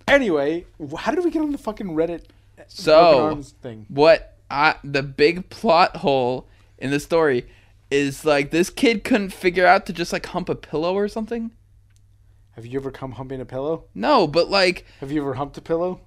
[0.06, 0.66] Anyway,
[0.98, 2.24] how did we get on the fucking Reddit
[2.68, 3.86] So- thing?
[3.88, 6.46] What I the big plot hole
[6.78, 7.46] in the story
[7.90, 11.50] is like this kid couldn't figure out to just like hump a pillow or something.
[12.52, 13.84] Have you ever come humping a pillow?
[13.94, 16.00] No, but like Have you ever humped a pillow?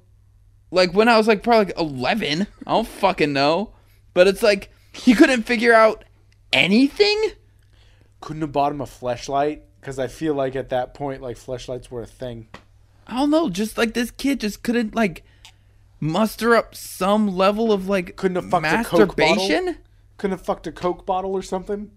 [0.71, 3.73] like when I was like probably like eleven, I don't fucking know.
[4.13, 6.03] But it's like he couldn't figure out
[6.51, 7.31] anything.
[8.21, 11.89] Couldn't have bought him a fleshlight because I feel like at that point, like fleshlights
[11.89, 12.47] were a thing.
[13.07, 15.23] I don't know, just like this kid just couldn't like
[15.99, 19.75] muster up some level of like Couldn't have fucked a Coke bottle?
[20.23, 21.91] Couldn't have fucked a Coke bottle or something.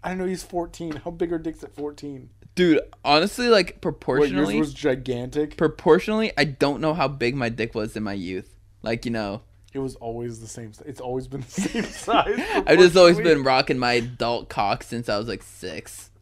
[0.00, 0.26] I don't know.
[0.26, 0.92] He's 14.
[1.04, 2.30] How big are dicks at 14?
[2.54, 5.56] Dude, honestly, like What yours proportionally, was gigantic.
[5.56, 8.54] proportionally, I don't know how big my dick was in my youth.
[8.80, 10.70] Like you know, It was always the same.
[10.86, 12.38] It's always been the same size.
[12.64, 16.12] I've just always been rocking my adult cock since I was like six.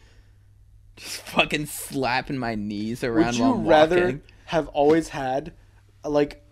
[0.96, 4.22] just fucking slapping my knees around Would you while I'm rather walking.
[4.44, 5.54] have always had
[6.04, 6.44] like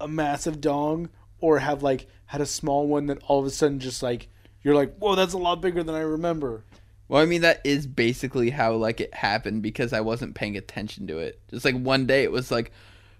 [0.00, 1.08] a massive dong,
[1.46, 4.28] or have like had a small one that all of a sudden just like
[4.62, 6.64] you're like, whoa, that's a lot bigger than I remember.
[7.06, 11.06] Well, I mean that is basically how like it happened because I wasn't paying attention
[11.06, 11.40] to it.
[11.48, 12.72] Just like one day it was like,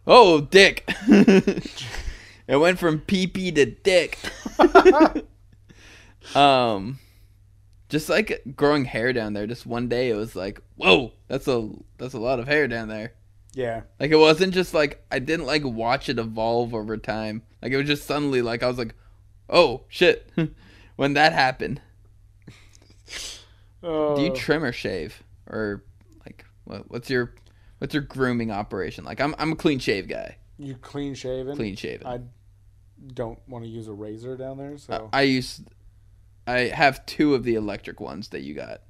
[0.09, 4.19] "Oh, dick." it went from pee pee to dick.
[6.35, 6.99] um
[7.89, 11.71] just like growing hair down there, just one day it was like, "Whoa, that's a
[11.99, 13.13] that's a lot of hair down there."
[13.57, 17.43] Yeah, Like it wasn't just like I didn't like watch it evolve over time.
[17.63, 18.95] Like it was just suddenly like I was like,
[19.49, 20.31] "Oh, shit."
[20.97, 21.81] when that happened.
[23.83, 25.83] uh, Do you trim or shave, or
[26.27, 27.33] like what, what's your
[27.79, 29.21] what's your grooming operation like?
[29.23, 31.57] I'm I'm a clean shave guy, you clean shaven?
[31.57, 32.07] clean shaven.
[32.07, 32.21] I
[33.15, 35.63] don't want to use a razor down there, so I, I use,
[36.47, 38.83] I have two of the electric ones that you got.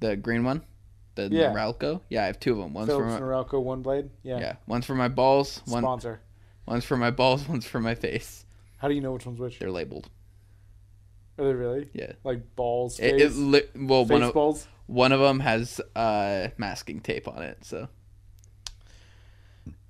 [0.00, 0.62] The green one,
[1.14, 1.52] the Yeah.
[1.52, 2.00] Norelco.
[2.08, 2.72] Yeah, I have two of them.
[2.74, 4.10] One's Phillips for my, Norelco one blade.
[4.22, 5.60] Yeah, yeah, one's for my balls.
[5.66, 6.20] One sponsor.
[6.66, 7.48] one's for my balls.
[7.48, 8.44] One's for my face.
[8.78, 9.58] How do you know which one's which?
[9.58, 10.08] They're labeled.
[11.38, 11.88] Are they really?
[11.92, 12.12] Yeah.
[12.22, 14.68] Like balls, It, face, it li- well one of balls.
[14.86, 17.64] one of them has uh masking tape on it.
[17.64, 17.88] So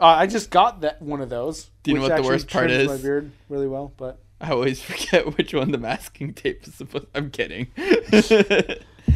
[0.01, 1.71] Uh, I just got that one of those.
[1.83, 2.89] Do you know what the worst part is?
[2.89, 7.07] My beard really well, but I always forget which one the masking tape is supposed.
[7.15, 7.69] I'm kidding.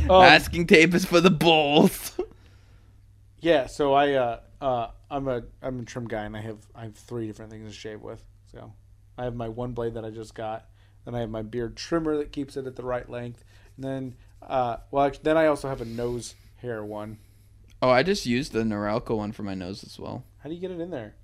[0.04, 2.18] Um, masking tape is for the bulls.
[3.40, 3.66] yeah.
[3.66, 6.94] So I uh uh I'm a I'm a trim guy, and I have I have
[6.96, 8.24] three different things to shave with.
[8.52, 8.72] So
[9.16, 10.66] I have my one blade that I just got,
[11.04, 13.44] then I have my beard trimmer that keeps it at the right length,
[13.76, 17.18] and then uh well actually, then I also have a nose hair one.
[17.82, 20.24] oh, I just used the Norelco one for my nose as well.
[20.38, 21.14] How do you get it in there?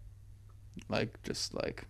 [0.88, 1.86] Like just like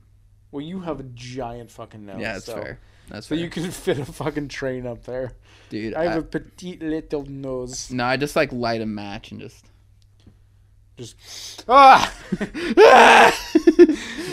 [0.50, 2.20] Well, you have a giant fucking nose.
[2.20, 2.78] yeah, that's so, fair.
[3.08, 3.44] That's So fair.
[3.44, 5.32] you can fit a fucking train up there.
[5.68, 5.94] dude.
[5.94, 7.90] I have I- a petite little nose.
[7.90, 9.64] no, I just like light a match and just.
[10.96, 12.14] Just ah.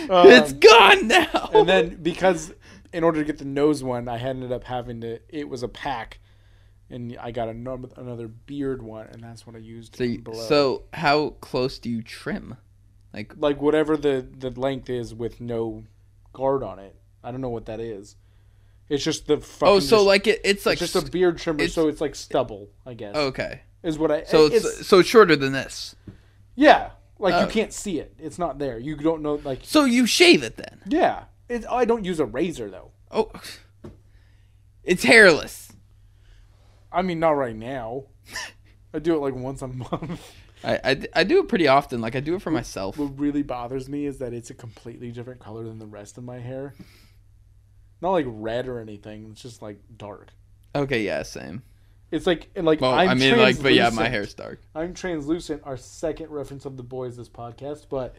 [0.09, 1.49] it's Um, gone now.
[1.53, 2.53] and then because
[2.93, 5.19] in order to get the nose one, I ended up having to.
[5.29, 6.19] It was a pack,
[6.89, 9.95] and I got another another beard one, and that's what I used.
[9.95, 12.57] so, you, so how close do you trim?
[13.13, 15.85] Like, like whatever the the length is with no
[16.33, 16.95] guard on it.
[17.23, 18.15] I don't know what that is.
[18.91, 21.09] It's just the oh, fucking oh, so just, like it, it's like it's just a
[21.09, 23.15] beard trimmer, so it's like stubble, I guess.
[23.15, 23.61] okay.
[23.83, 25.95] Is what I So it's, so it's shorter than this.
[26.55, 27.39] yeah, like Oh.
[27.39, 28.13] you can't see it.
[28.19, 28.77] It's not there.
[28.77, 30.81] You don't know like So you shave it then.
[30.87, 31.23] yeah.
[31.47, 32.91] It, I don't use a razor though.
[33.09, 33.31] Oh,
[34.83, 35.71] it's hairless.
[36.91, 38.07] I mean, not right now.
[38.93, 40.33] I do it like once a month.
[40.65, 42.01] I, I, I do it pretty often.
[42.01, 42.97] Like I do it for myself.
[42.97, 46.25] What really bothers me is that it's a completely different color than the rest of
[46.25, 46.73] my hair.
[48.01, 49.29] Not like red or anything.
[49.31, 50.31] It's just like dark.
[50.73, 51.61] Okay, yeah, same.
[52.11, 54.59] It's like and like Well, I'm i mean, like, but yeah, my hair's dark.
[54.75, 55.61] I'm translucent.
[55.63, 58.15] Our second reference of the boys this podcast, but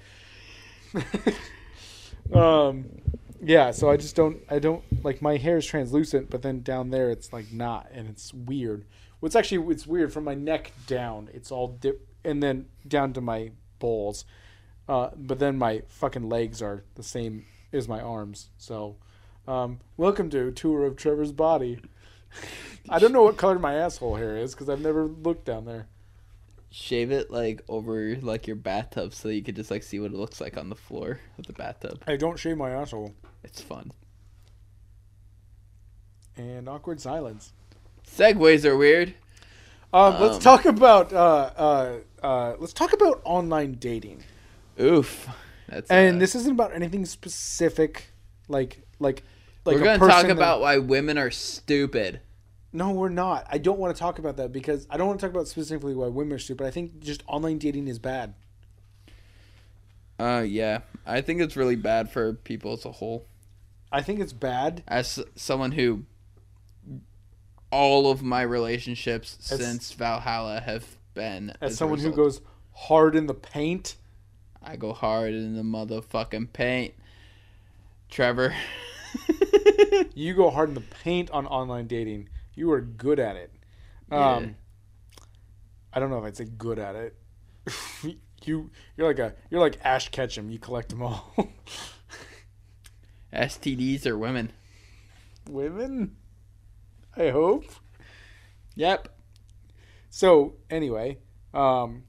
[2.34, 2.86] um,
[3.42, 3.70] yeah.
[3.70, 4.38] So I just don't.
[4.48, 8.08] I don't like my hair is translucent, but then down there it's like not, and
[8.08, 8.86] it's weird.
[9.20, 11.28] What's actually it's weird from my neck down.
[11.34, 14.24] It's all dip, and then down to my balls.
[14.88, 18.48] Uh, but then my fucking legs are the same as my arms.
[18.58, 18.96] So,
[19.46, 21.80] um, welcome to a tour of Trevor's body.
[22.88, 25.86] I don't know what color my asshole hair is because I've never looked down there.
[26.70, 30.16] Shave it like over like your bathtub so you could just like see what it
[30.16, 32.02] looks like on the floor of the bathtub.
[32.06, 33.14] I don't shave my asshole.
[33.44, 33.92] It's fun.
[36.36, 37.52] And awkward silence.
[38.06, 39.14] Segues are weird.
[39.92, 44.24] Um, let's Um, talk about uh, uh, uh, let's talk about online dating.
[44.80, 45.28] Oof.
[45.68, 48.12] That's And uh, this isn't about anything specific,
[48.48, 49.22] like like
[49.64, 52.20] like we're gonna talk person that- about why women are stupid.
[52.72, 53.46] No, we're not.
[53.50, 55.94] I don't want to talk about that because I don't want to talk about specifically
[55.94, 56.66] why women are stupid.
[56.66, 58.32] I think just online dating is bad.
[60.18, 63.26] Uh, yeah, I think it's really bad for people as a whole.
[63.90, 64.82] I think it's bad.
[64.88, 66.04] As someone who,
[67.70, 72.40] all of my relationships As- since Valhalla have been As a someone who goes
[72.72, 73.96] hard in the paint,
[74.62, 76.94] I go hard in the motherfucking paint.
[78.08, 78.54] Trevor.
[80.14, 82.28] you go hard in the paint on online dating.
[82.54, 83.52] You are good at it.
[84.10, 84.48] Um, Yeah.
[85.94, 87.16] I don't know if I'd say good at it.
[88.44, 90.50] you you're like a you're like Ash Ketchum.
[90.50, 91.34] You collect them all.
[93.32, 94.52] STDs or women?
[95.48, 96.16] Women,
[97.16, 97.64] I hope.
[98.74, 99.08] Yep.
[100.10, 101.18] So anyway,
[101.54, 102.04] um,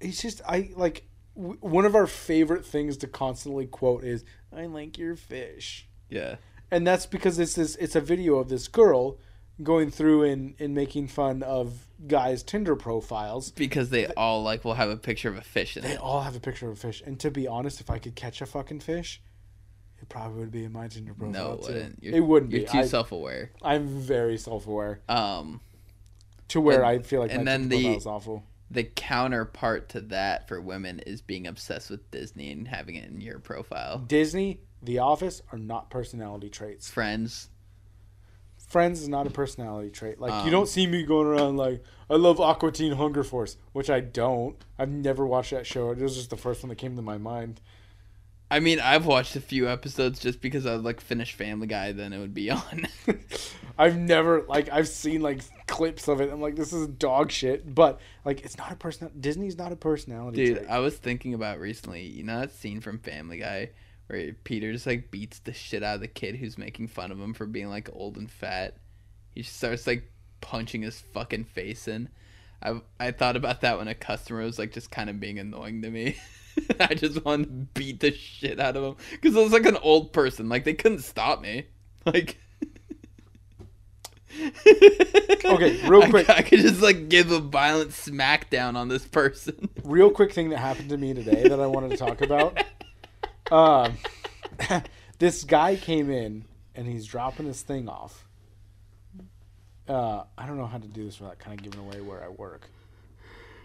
[0.00, 1.06] it's just I like
[1.36, 4.24] w- one of our favorite things to constantly quote is
[4.56, 6.36] "I like your fish," Yeah.
[6.70, 9.18] and that's because it's this it's a video of this girl
[9.62, 13.50] going through and and making fun of guys' Tinder profiles.
[13.52, 15.92] Because they all like will have a picture of a fish in They it.
[15.92, 18.14] They all have a picture of a fish, and to be honest, if I could
[18.14, 19.20] catch a fucking fish.
[20.02, 22.02] It probably would be in my Tinder profile No, it wouldn't.
[22.02, 22.66] You're, it wouldn't You're be.
[22.68, 23.50] too self-aware.
[23.60, 25.60] I'm very self-aware Um,
[26.48, 28.42] to where And- I feel like and then the- awful.
[28.70, 33.20] the counterpart to that for women is being obsessed with Disney and having it in
[33.20, 33.98] your profile.
[33.98, 36.90] Disney, The Office are not personality traits.
[36.90, 37.48] Friends.
[38.68, 40.20] Friends is not a personality trait.
[40.20, 43.56] Like Um, you don't see me going around like I love Aqua Teen Hunger Force,
[43.72, 44.56] which I don't.
[44.78, 45.90] I've never watched that show.
[45.90, 47.60] It was just the first one that came to my mind.
[48.52, 52.12] I mean, I've watched a few episodes just because I like finished Family Guy, then
[52.12, 52.86] it would be on.
[53.78, 56.30] I've never like I've seen like clips of it.
[56.32, 59.10] I'm like this is dog shit, but like it's not a person.
[59.18, 60.70] Disney's not a personality Dude, trait.
[60.70, 63.70] I was thinking about recently, you know that scene from Family Guy
[64.10, 67.20] where Peter just like beats the shit out of the kid who's making fun of
[67.20, 68.76] him for being like old and fat.
[69.34, 72.08] He just starts like punching his fucking face in.
[72.62, 75.82] I I thought about that when a customer was like just kind of being annoying
[75.82, 76.16] to me.
[76.80, 79.78] I just wanted to beat the shit out of him because I was like an
[79.78, 80.48] old person.
[80.48, 81.66] Like they couldn't stop me.
[82.06, 82.38] Like.
[85.44, 86.30] Okay, real I- quick.
[86.30, 89.68] I, could just like give a violent smackdown on this person.
[89.84, 92.58] Real quick thing that happened to me today that I wanted to talk about.
[93.50, 93.98] Um,
[95.18, 96.44] this guy came in
[96.74, 98.26] and he's dropping his thing off.
[99.88, 102.28] Uh, I don't know how to do this without kind of giving away where I
[102.28, 102.70] work,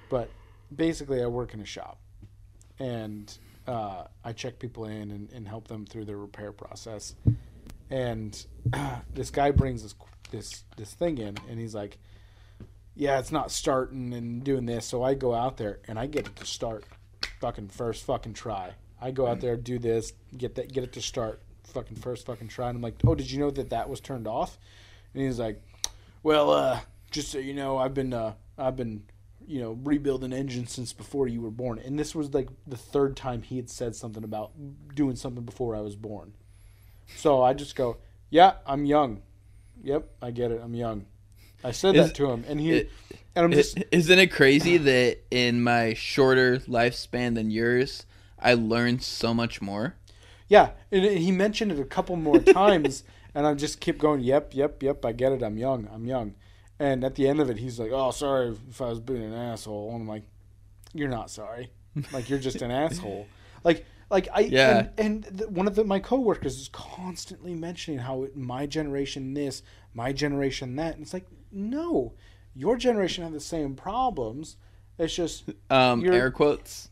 [0.10, 0.30] but
[0.76, 2.00] basically, I work in a shop,
[2.80, 3.32] and
[3.68, 7.14] uh, I check people in and, and help them through their repair process.
[7.92, 8.44] And
[9.14, 9.94] this guy brings this
[10.32, 12.00] this this thing in, and he's like,
[12.96, 16.26] "Yeah, it's not starting and doing this." So I go out there and I get
[16.26, 16.86] it to start,
[17.40, 18.74] fucking first fucking try.
[19.06, 22.48] I go out there, do this, get that, get it to start, fucking first fucking
[22.48, 22.70] try.
[22.70, 24.58] And I'm like, oh, did you know that that was turned off?
[25.14, 25.62] And he's like,
[26.24, 26.80] well, uh,
[27.12, 29.04] just so you know, I've been, uh, I've been,
[29.48, 31.78] you know, rebuilding engines since before you were born.
[31.86, 34.54] And this was like the third time he had said something about
[34.96, 36.34] doing something before I was born.
[37.16, 37.98] So I just go,
[38.32, 39.22] yeah, I'm young.
[39.84, 40.62] Yep, I get it.
[40.64, 41.06] I'm young.
[41.64, 42.92] I said Is- that to him, and he, it-
[43.36, 48.06] and I'm just, Isn't it crazy that in my shorter lifespan than yours,
[48.46, 49.96] I learned so much more?
[50.48, 54.22] Yeah, and he mentioned it a couple more times, and I just kept going.
[54.22, 55.04] Yep, yep, yep.
[55.04, 55.44] I get it.
[55.44, 55.90] I'm young.
[55.92, 56.36] I'm young.
[56.78, 59.34] And at the end of it, he's like, "Oh, sorry if I was being an
[59.34, 60.24] asshole." And I'm like,
[60.94, 61.72] "You're not sorry.
[62.14, 63.28] Like you're just an asshole."
[63.64, 64.88] Like, like I Yeah.
[64.98, 69.34] And, and the, one of the, my coworkers is constantly mentioning how it, my generation
[69.34, 72.14] this, my generation that, and it's like, no,
[72.54, 74.58] your generation had the same problems.
[75.00, 76.90] It's just Um, air quotes.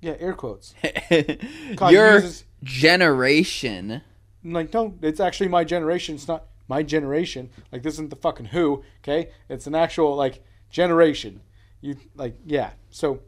[0.00, 0.74] Yeah, air quotes.
[1.76, 4.02] God Your uses- generation.
[4.42, 6.14] Like, no, it's actually my generation.
[6.14, 7.50] It's not my generation.
[7.70, 9.30] Like, this isn't the fucking Who, okay?
[9.48, 11.40] It's an actual like generation.
[11.80, 12.70] You like, yeah.
[12.90, 13.20] So,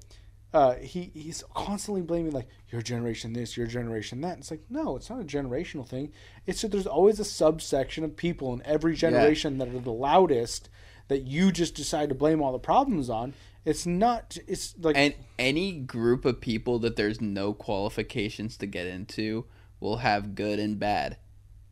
[0.55, 4.39] uh, he he's constantly blaming like your generation this, your generation that.
[4.39, 6.13] It's like, no, it's not a generational thing.
[6.47, 10.69] It's that there's always a subsection of people in every generation that are the loudest
[11.09, 13.35] that you just decide to blame all the problems on.
[13.65, 14.37] It's not.
[14.49, 19.47] It's like And any group of people that there's no qualifications to get into
[19.79, 21.17] will have good and bad.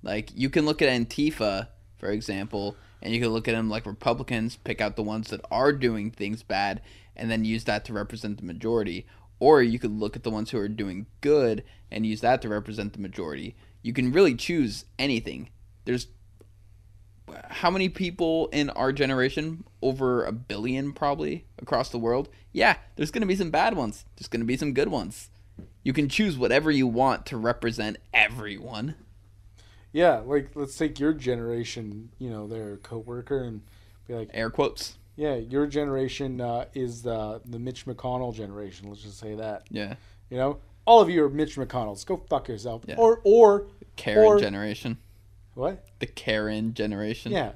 [0.03, 1.68] Like you can look at Antifa,
[1.99, 5.41] for example, and you can look at them like Republicans, pick out the ones that
[5.51, 6.81] are doing things bad,
[7.16, 9.07] and then use that to represent the majority.
[9.39, 12.49] Or you could look at the ones who are doing good and use that to
[12.49, 13.57] represent the majority.
[13.83, 15.49] You can really choose anything.
[15.87, 16.09] There's
[17.49, 19.64] how many people in our generation?
[19.83, 22.28] Over a billion, probably across the world.
[22.53, 24.05] Yeah, there's going to be some bad ones.
[24.16, 25.31] There's going to be some good ones.
[25.83, 28.95] You can choose whatever you want to represent everyone.
[29.93, 32.11] yeah, like let's take your generation.
[32.18, 33.62] You know, their coworker and
[34.07, 34.31] be like.
[34.35, 34.99] Air quotes.
[35.16, 38.89] Yeah, your generation uh, is the the Mitch McConnell generation.
[38.89, 39.66] Let's just say that.
[39.70, 39.95] Yeah.
[40.31, 42.05] You know, all of you are Mitch McConnells.
[42.07, 42.83] Go fuck yourself.
[42.87, 42.97] Yeah.
[42.97, 43.66] Or or
[43.97, 44.99] Karen Or- generation.
[45.55, 45.84] What?
[45.98, 47.32] The Karen generation.
[47.32, 47.53] Yeah.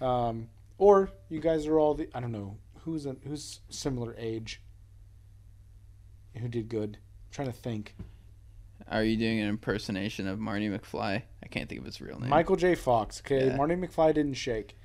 [0.00, 4.60] Um, or you guys are all the I don't know who's a, who's similar age.
[6.36, 6.98] Who did good?
[6.98, 7.94] I'm trying to think.
[8.90, 11.22] Are you doing an impersonation of Marty McFly?
[11.42, 12.28] I can't think of his real name.
[12.30, 12.74] Michael J.
[12.74, 13.20] Fox.
[13.24, 13.56] Okay, Yeah.
[13.56, 14.76] Marty McFly didn't shake.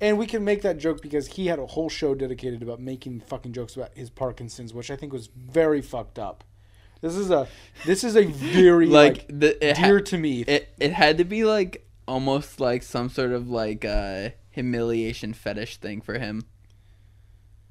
[0.00, 3.20] And we can make that joke because he had a whole show dedicated about making
[3.20, 6.44] fucking jokes about his Parkinson's, which I think was very fucked up.
[7.00, 7.46] This is a
[7.84, 10.42] this is a very like, like, the it, ha- dear to me.
[10.42, 15.78] it it had to be like almost like some sort of like uh humiliation fetish
[15.78, 16.44] thing for him.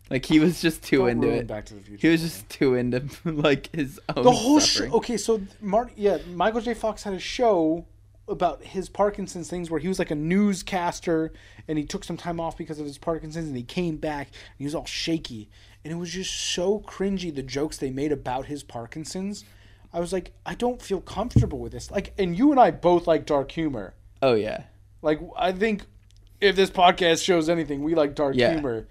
[0.09, 1.47] Like he was just too Don't into it.
[1.47, 2.01] Back to the Future.
[2.01, 4.91] He was just too into like his own the whole show.
[4.95, 6.73] Okay, so Marty, yeah, Michael J.
[6.73, 7.85] Fox had a show
[8.27, 11.31] about his Parkinson's things where he was like a newscaster
[11.67, 14.57] and he took some time off because of his Parkinson's and he came back and
[14.57, 15.49] he was all shaky
[15.83, 19.43] and it was just so cringy the jokes they made about his Parkinson's.
[19.93, 21.91] I was like, I don't feel comfortable with this.
[21.91, 23.93] Like, and you and I both like dark humor.
[24.22, 24.63] Oh yeah.
[25.01, 25.84] Like, I think
[26.39, 28.53] if this podcast shows anything, we like dark Yeah.
[28.53, 28.88] humor.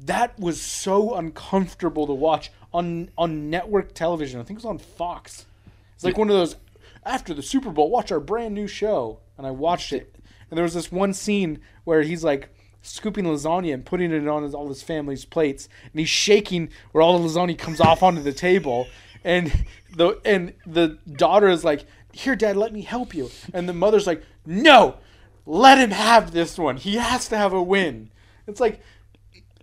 [0.00, 4.40] That was so uncomfortable to watch on on network television.
[4.40, 5.46] I think it was on Fox.
[5.94, 6.56] It's like one of those
[7.04, 9.20] after the Super Bowl, watch our brand new show.
[9.38, 10.14] And I watched it.
[10.50, 12.50] And there was this one scene where he's like
[12.82, 17.02] scooping lasagna and putting it on his, all his family's plates, and he's shaking where
[17.02, 18.86] all the lasagna comes off onto the table.
[19.24, 21.84] And the and the daughter is like,
[22.16, 24.96] "Here, Dad, let me help you." And the mother's like, "No,
[25.44, 26.76] let him have this one.
[26.76, 28.10] He has to have a win."
[28.46, 28.80] It's like,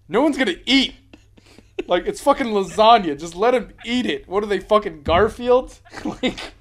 [0.08, 0.96] no one's gonna eat.
[1.88, 3.20] Like it's fucking lasagna.
[3.20, 4.28] Just let him eat it.
[4.28, 5.80] What are they fucking Garfield?
[6.06, 6.54] like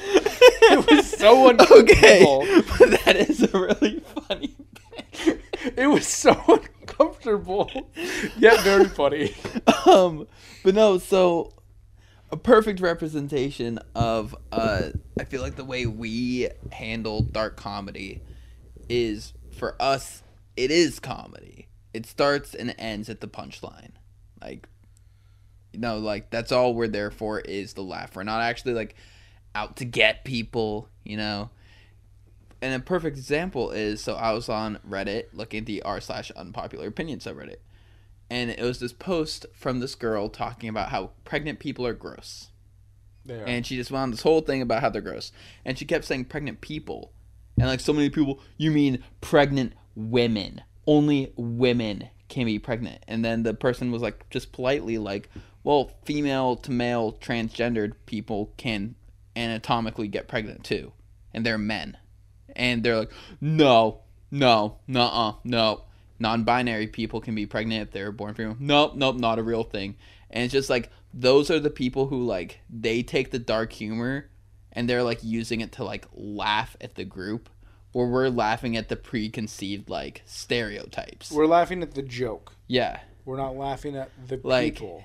[0.02, 1.82] it was so uncomfortable.
[1.82, 4.56] Okay, but that is a really funny.
[4.94, 5.40] bit.
[5.76, 7.68] It was so uncomfortable,
[8.38, 9.34] yet very funny.
[9.86, 10.28] um,
[10.62, 11.52] but no, so
[12.30, 18.22] a perfect representation of uh, I feel like the way we handle dark comedy
[18.88, 20.22] is for us.
[20.56, 21.68] It is comedy.
[21.94, 23.92] It starts and ends at the punchline,
[24.40, 24.68] like.
[25.72, 28.16] You know, like that's all we're there for is the laugh.
[28.16, 28.96] We're not actually like
[29.54, 31.50] out to get people, you know.
[32.62, 36.30] And a perfect example is so I was on Reddit looking at the r slash
[36.32, 37.58] unpopular opinion subreddit,
[38.30, 42.48] and it was this post from this girl talking about how pregnant people are gross,
[43.24, 43.46] There.
[43.46, 45.32] and she just went on this whole thing about how they're gross,
[45.64, 47.12] and she kept saying pregnant people,
[47.58, 50.62] and like so many people, you mean pregnant women?
[50.86, 55.28] Only women can be pregnant, and then the person was like just politely like,
[55.64, 58.94] well, female to male transgendered people can
[59.36, 60.92] anatomically get pregnant too,
[61.32, 61.96] and they're men,
[62.56, 64.00] and they're like, no,
[64.30, 65.84] no, nuh-uh, no.
[66.20, 68.56] Non-binary people can be pregnant if they're born female.
[68.58, 69.96] Nope, nope, not a real thing.
[70.30, 74.28] And it's just like those are the people who like they take the dark humor
[74.72, 77.48] and they're like using it to like laugh at the group,
[77.92, 81.30] or we're laughing at the preconceived like stereotypes.
[81.30, 82.54] We're laughing at the joke.
[82.66, 83.00] yeah.
[83.24, 85.04] We're not laughing at the Like- people.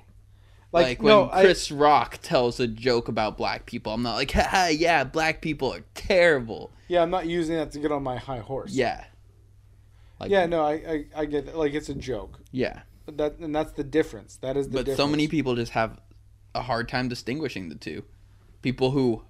[0.72, 4.70] Like, no, when Chris Rock tells a joke about black people, I'm not like, haha,
[4.70, 6.72] yeah, black people are terrible.
[6.88, 8.72] Yeah, I'm not using that to get on my high horse.
[8.72, 9.03] Yeah.
[10.24, 11.55] Like, yeah, no, I, I, I get it.
[11.55, 12.39] like it's a joke.
[12.51, 12.82] Yeah.
[13.05, 14.38] But that and that's the difference.
[14.38, 14.74] That is the difference.
[14.74, 14.97] But difference.
[14.97, 15.99] so many people just have
[16.55, 18.03] a hard time distinguishing the two.
[18.61, 19.24] People who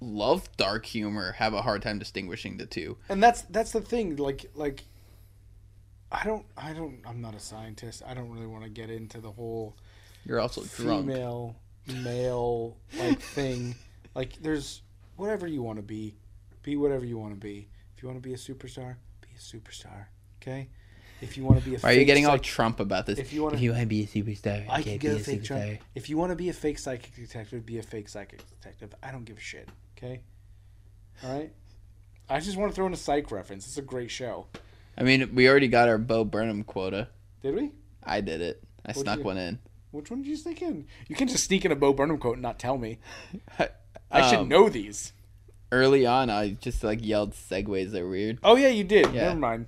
[0.00, 2.96] love dark humor have a hard time distinguishing the two.
[3.08, 4.16] and that's that's the thing.
[4.16, 4.84] Like like,
[6.12, 8.02] I don't I don't I'm not a scientist.
[8.06, 9.76] I don't really want to get into the whole
[10.24, 11.06] You're also drunk.
[11.06, 11.56] female
[12.02, 13.74] male like thing.
[14.14, 14.82] Like there's
[15.16, 16.14] whatever you want to be,
[16.62, 17.68] be whatever you want to be.
[17.96, 20.06] If you want to be a superstar, be a superstar.
[20.42, 20.68] Okay.
[21.20, 23.06] If you want to be a Why are you fake getting all psych- Trump about
[23.06, 23.18] this?
[23.18, 25.42] if you want to you be a superstar, I okay, can get a a fake
[25.42, 25.46] superstar.
[25.66, 25.78] Trump.
[25.96, 28.94] If you want to be a fake psychic detective, be a fake psychic detective.
[29.02, 29.68] I don't give a shit.
[29.96, 30.20] Okay.
[31.24, 31.52] All right.
[32.28, 33.66] I just want to throw in a psych reference.
[33.66, 34.46] It's a great show.
[34.96, 37.08] I mean, we already got our Bo Burnham quota.
[37.42, 37.72] Did we?
[38.04, 38.62] I did it.
[38.86, 39.58] I What'd snuck you- one in.
[39.90, 40.86] Which one did you sneak in?
[41.08, 42.98] You can just sneak in a Bo Burnham quote and not tell me.
[44.10, 45.14] I should Um, know these.
[45.72, 48.38] Early on, I just like yelled segues are weird.
[48.44, 49.06] Oh yeah, you did.
[49.12, 49.28] Yeah.
[49.28, 49.66] Never mind.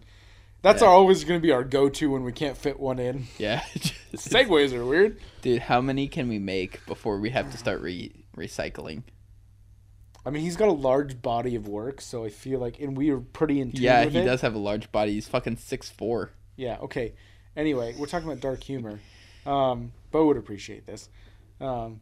[0.62, 0.88] That's Yeah.
[0.88, 3.26] always going to be our go-to when we can't fit one in.
[3.38, 3.60] Yeah.
[4.14, 5.18] Segues are weird.
[5.42, 9.04] Dude, how many can we make before we have to start re- recycling?
[10.26, 13.10] I mean, he's got a large body of work, so I feel like, and we
[13.10, 14.24] are pretty in tune Yeah, he it.
[14.24, 15.12] does have a large body.
[15.14, 16.32] He's fucking six four.
[16.56, 16.76] Yeah.
[16.82, 17.14] Okay.
[17.56, 19.00] Anyway, we're talking about dark humor.
[19.46, 21.08] Um, Bo would appreciate this.
[21.60, 22.00] Um,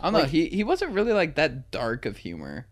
[0.00, 0.24] I don't know.
[0.26, 2.66] He he wasn't really like that dark of humor.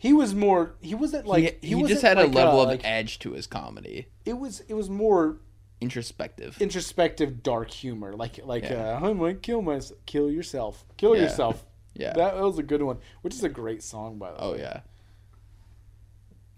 [0.00, 0.74] He was more.
[0.80, 3.32] He wasn't like he, he wasn't just had a level uh, of like- edge to
[3.32, 4.60] his comedy, It was.
[4.66, 5.36] It was more
[5.80, 6.56] introspective.
[6.60, 8.16] introspective, dark humor.
[8.16, 8.98] Like like Yeah.
[9.02, 10.00] uh, I'm gonna kill myself.
[10.06, 10.84] Kill yourself.
[10.96, 11.22] Kill Yeah.
[11.24, 11.64] yourself.
[11.94, 12.14] yeah.
[12.14, 12.96] That was a good one.
[13.20, 14.40] Which is a great song by the way.
[14.42, 14.80] oh yeah.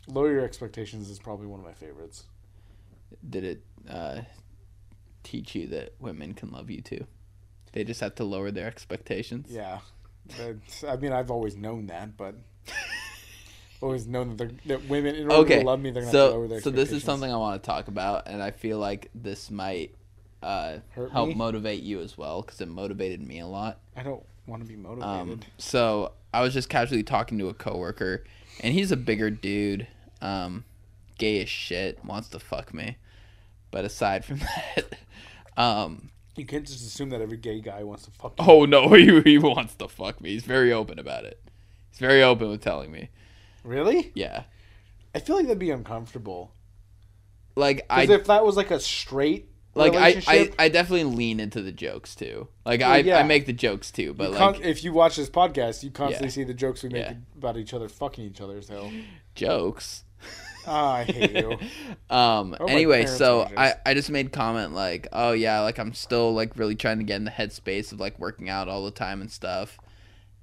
[0.08, 2.24] Lower Your Expectations is probably one of my favorites.
[3.28, 4.22] Did it uh,
[5.24, 7.06] teach you that women can love you too?
[7.72, 9.46] They just have to lower their expectations.
[9.50, 9.78] Yeah.
[10.88, 12.34] I mean, I've always known that, but
[13.82, 15.58] always known that, that women, in order Okay.
[15.60, 17.30] to love me, they're going to have to lower So their so this is something
[17.32, 19.94] I want to talk about, and I feel like this might
[20.42, 20.78] uh,
[21.12, 21.34] help me?
[21.34, 23.80] motivate you as well because it motivated me a lot.
[23.96, 25.04] I don't want to be motivated.
[25.04, 28.24] Um, so I was just casually talking to a coworker,
[28.60, 29.86] and he's a bigger dude,
[30.20, 30.64] um,
[31.18, 32.96] gay as shit, wants to fuck me.
[33.70, 34.38] But aside from
[34.76, 34.96] that,
[35.56, 38.44] um, you can't just assume that every gay guy wants to fuck you.
[38.48, 40.30] oh no, he, he wants to fuck me.
[40.30, 41.40] He's very open about it.
[41.90, 43.10] He's very open with telling me.
[43.64, 44.12] Really?
[44.14, 44.44] Yeah,
[45.14, 46.52] I feel like that'd be uncomfortable.
[47.56, 51.40] like I Because if that was like a straight like I, I I definitely lean
[51.40, 52.48] into the jokes too.
[52.66, 53.18] Like I yeah.
[53.18, 55.90] I make the jokes too, but you like con- if you watch this podcast, you
[55.90, 56.32] constantly Yeah.
[56.32, 57.06] see the jokes we make
[57.36, 58.60] about each other fucking each other.
[58.60, 58.90] So
[59.34, 60.04] jokes.
[60.66, 61.52] Ah, I hate you.
[62.10, 63.74] um Oh, anyway so I.
[63.84, 67.16] I just made comment like oh yeah like i'm still like really trying to get
[67.16, 69.78] in the headspace of like working out all the time and stuff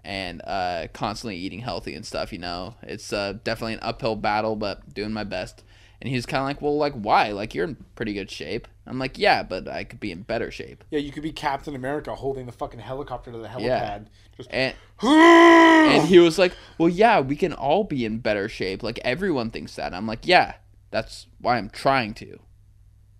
[0.03, 4.55] and uh constantly eating healthy and stuff you know it's uh definitely an uphill battle
[4.55, 5.63] but doing my best
[6.01, 8.67] and he was kind of like well like why like you're in pretty good shape
[8.87, 11.75] i'm like yeah but i could be in better shape Yeah, you could be Captain
[11.75, 13.61] America holding the fucking helicopter to the helipad.
[13.61, 13.99] Yeah.
[14.37, 18.83] Just and and he was like, "Well, yeah, we can all be in better shape.
[18.83, 20.55] Like everyone thinks that." I'm like, "Yeah,
[20.91, 22.39] that's why I'm trying to."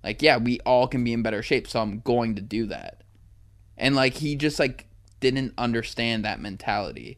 [0.03, 3.03] Like, yeah, we all can be in better shape, so I'm going to do that.
[3.77, 4.87] And like he just like
[5.19, 7.17] didn't understand that mentality.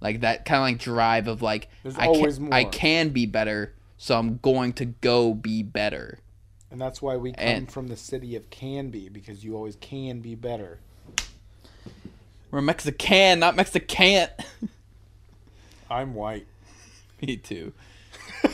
[0.00, 3.26] Like that kind of like drive of like There's I always can I can be
[3.26, 6.18] better, so I'm going to go be better.
[6.70, 9.76] and that's why we come And- from the city of can be because you always
[9.76, 10.80] can be better.
[12.50, 14.28] We're Mexican, not Mexican.
[15.90, 16.46] I'm white.
[17.22, 17.72] Me too.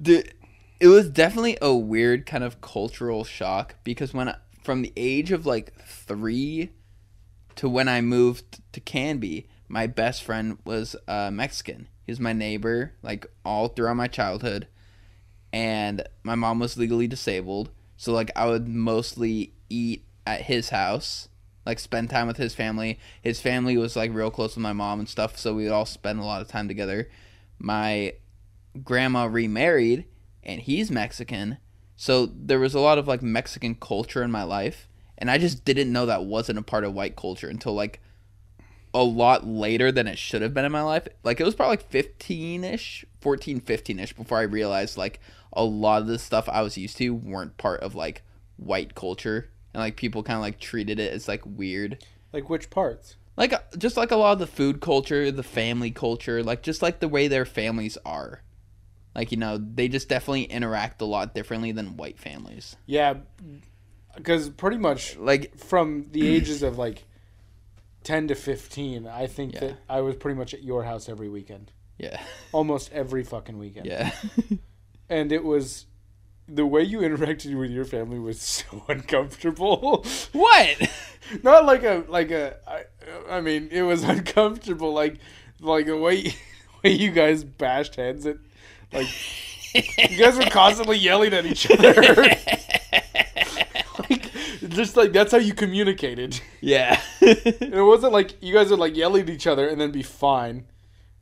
[0.00, 0.32] Dude,
[0.80, 5.32] it was definitely a weird kind of cultural shock because when I, from the age
[5.32, 6.70] of like 3
[7.56, 11.88] to when I moved to Canby, my best friend was uh, Mexican.
[12.04, 14.68] He was my neighbor like all throughout my childhood
[15.52, 21.28] and my mom was legally disabled, so like I would mostly eat at his house
[21.66, 22.98] like spend time with his family.
[23.22, 25.86] His family was like real close with my mom and stuff, so we would all
[25.86, 27.08] spend a lot of time together.
[27.58, 28.14] My
[28.82, 30.04] grandma remarried
[30.44, 31.58] and he's Mexican,
[31.96, 35.64] So there was a lot of like Mexican culture in my life, and I just
[35.64, 38.00] didn't know that wasn't a part of white culture until like
[38.92, 41.08] a lot later than it should have been in my life.
[41.24, 45.20] Like it was probably like 15ish, 14, 15ish before I realized like
[45.52, 48.22] a lot of the stuff I was used to weren't part of like
[48.56, 52.04] white culture and like people kind of like treated it as like weird.
[52.32, 53.16] Like which parts?
[53.36, 56.82] Like uh, just like a lot of the food culture, the family culture, like just
[56.82, 58.42] like the way their families are.
[59.14, 62.76] Like you know, they just definitely interact a lot differently than white families.
[62.86, 63.14] Yeah,
[64.16, 67.04] because pretty much Like from the ages of like
[68.02, 69.60] ten to fifteen, I think Yeah.
[69.60, 72.20] that I was pretty much at your house every weekend, yeah.
[72.52, 73.86] almost every fucking weekend.
[73.86, 74.10] Yeah.
[75.08, 75.86] and it was
[76.46, 80.04] the way you interacted with your family was so uncomfortable.
[80.32, 80.90] what?
[81.42, 82.56] Not like a like a.
[82.68, 84.92] I, I mean, it was uncomfortable.
[84.92, 85.16] Like
[85.60, 86.34] like the way
[86.82, 88.36] way you guys bashed heads at
[88.94, 89.08] like
[89.74, 91.92] you guys were constantly yelling at each other.
[94.08, 94.30] like
[94.68, 96.40] just like that's how you communicated.
[96.60, 97.00] yeah.
[97.20, 100.02] And it wasn't like you guys would like yell at each other and then be
[100.02, 100.66] fine,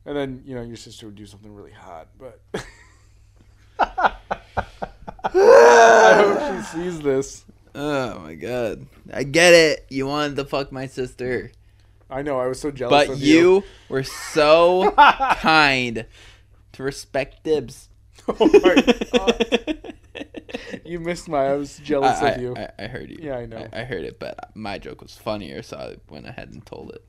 [0.05, 2.07] and then you know your sister would do something really hot.
[2.17, 2.39] But
[5.25, 7.45] I hope she sees this.
[7.75, 8.85] oh my god.
[9.11, 9.85] I get it.
[9.89, 11.51] You wanted to fuck my sister.
[12.09, 13.07] I know I was so jealous.
[13.07, 14.91] But of you were so
[15.37, 16.05] kind
[16.73, 17.89] to respect dibs.
[18.27, 18.75] Oh my
[19.11, 19.93] god!
[20.85, 21.47] You missed my.
[21.47, 22.55] I was jealous I, of you.
[22.55, 23.17] I, I heard you.
[23.21, 23.67] Yeah, I know.
[23.73, 26.91] I, I heard it, but my joke was funnier, so I went ahead and told
[26.91, 27.03] it.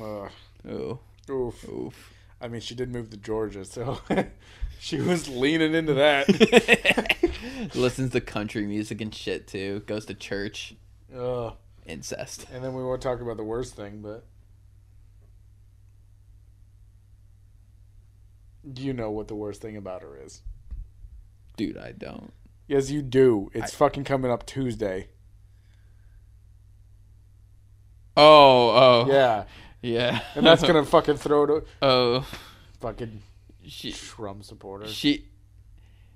[0.00, 0.30] Ugh.
[0.68, 0.98] Ooh,
[1.30, 1.68] oof.
[1.68, 2.14] oof.
[2.40, 4.00] I mean, she did move to Georgia, so
[4.80, 7.70] she was leaning into that.
[7.74, 9.80] Listens to country music and shit too.
[9.86, 10.74] Goes to church.
[11.14, 11.54] Ugh.
[11.86, 12.46] Incest.
[12.52, 14.24] And then we won't talk about the worst thing, but
[18.76, 20.42] you know what the worst thing about her is.
[21.56, 22.32] Dude, I don't.
[22.66, 23.50] Yes, you do.
[23.54, 25.08] It's I- fucking coming up Tuesday.
[28.16, 29.06] Oh, oh.
[29.08, 29.44] Yeah,
[29.82, 30.20] Yeah.
[30.34, 32.26] and that's gonna fucking throw to Oh.
[32.80, 33.22] fucking
[33.66, 34.86] She Trump supporter.
[34.88, 35.26] she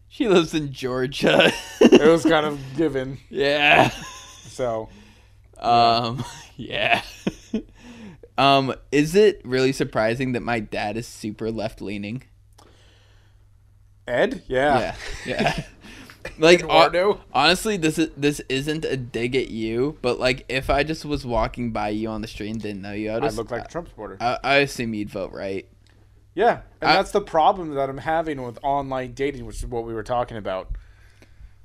[0.08, 1.52] she lives in Georgia.
[1.80, 3.18] It was kind of given.
[3.30, 3.90] Yeah.
[4.46, 4.88] So
[5.58, 6.24] Um
[6.56, 7.02] yeah.
[8.36, 12.24] um is it really surprising that my dad is super left leaning?
[14.06, 14.94] Ed, yeah, Yeah.
[15.26, 15.64] Yeah.
[16.38, 16.64] like
[17.32, 21.24] honestly this is this isn't a dig at you, but like if I just was
[21.24, 23.88] walking by you on the street and didn't know you, I look like a Trump
[23.88, 24.16] supporter.
[24.20, 25.66] I, I assume you'd vote right.
[26.34, 29.94] Yeah, and that's the problem that I'm having with online dating, which is what we
[29.94, 30.70] were talking about.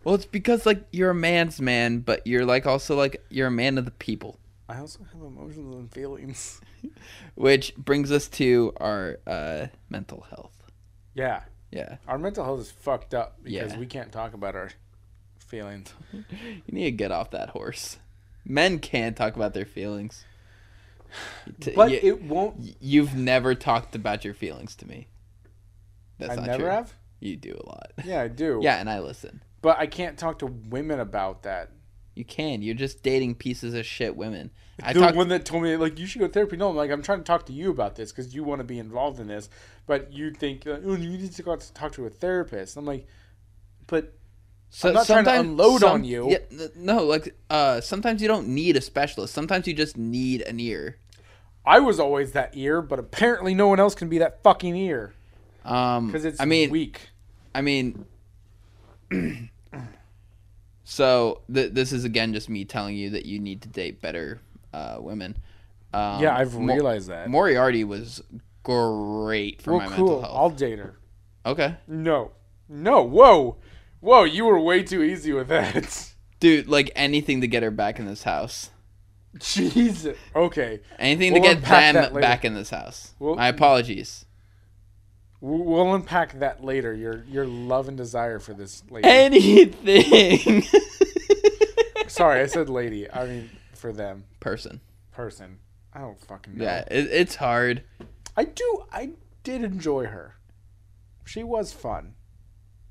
[0.04, 3.52] Well, it's because like you're a man's man, but you're like also like you're a
[3.52, 4.40] man of the people.
[4.70, 6.62] I also have emotions and feelings.
[7.36, 10.54] Which brings us to our uh, mental health.
[11.16, 11.42] Yeah,
[11.72, 11.98] Yeah.
[12.08, 13.80] our mental health is fucked up because Yeah.
[13.80, 14.72] we can't talk about our
[15.38, 15.94] feelings.
[16.14, 16.26] You
[16.68, 17.98] need to get off that horse.
[18.46, 20.26] Men can't talk about their feelings.
[21.76, 22.76] But y- it won't.
[22.80, 25.08] you've never talked about your feelings to me.
[26.20, 26.70] That's I not never true.
[26.72, 26.94] have.
[27.20, 27.92] You do a lot.
[28.06, 28.60] Yeah, I do.
[28.64, 29.42] Yeah, and I listen.
[29.62, 31.70] but I can't talk to women about that.
[32.20, 32.62] You can.
[32.62, 34.52] You're just dating pieces of shit women.
[34.84, 35.16] I the talk.
[35.16, 36.58] one that told me like you should go to therapy.
[36.58, 38.66] No, I'm like I'm trying to talk to you about this because you want to
[38.66, 39.50] be involved in this,
[39.88, 42.76] but you think oh, you need to go out to talk to a therapist.
[42.76, 43.08] I'm like,
[43.88, 44.14] but
[44.84, 46.30] I'm not trying to unload on you.
[46.30, 49.34] Yeah, no, like uh, sometimes you don't need a specialist.
[49.34, 50.98] Sometimes you just need an ear.
[51.66, 55.14] I was always that ear, but apparently no one else can be that fucking ear
[55.64, 57.00] Um, because it's I mean, weak.
[57.56, 58.06] I mean,
[60.90, 64.42] so th- this is again just me telling you that you need to date better
[64.74, 65.38] uh, women.
[65.94, 67.30] Um, yeah, I've Mo- realized that.
[67.30, 68.24] Moriarty was
[68.64, 70.06] great for well, my cool.
[70.06, 70.36] mental health.
[70.36, 70.98] I'll date her.
[71.46, 72.32] Okay, No,
[72.68, 73.58] no, whoa,
[74.00, 74.24] whoa!
[74.24, 76.12] You were way too easy with that.
[76.40, 78.72] dude, like anything to get her back in this house.
[79.38, 80.18] Jesus.
[80.36, 83.14] Okay, Anything We'll to get them back in this house.
[83.20, 84.26] Well- my apologies.
[85.42, 86.94] We'll unpack that later.
[86.94, 89.08] Your your love and desire for this lady.
[89.08, 90.64] Anything.
[92.08, 93.10] Sorry, I said lady.
[93.12, 94.82] I mean for them Person.
[95.12, 95.60] person.
[95.94, 96.64] I don't fucking know.
[96.64, 97.84] Yeah, it, it's hard.
[98.36, 98.84] I do.
[98.92, 99.12] I
[99.44, 100.36] did enjoy her.
[101.26, 102.14] She was fun.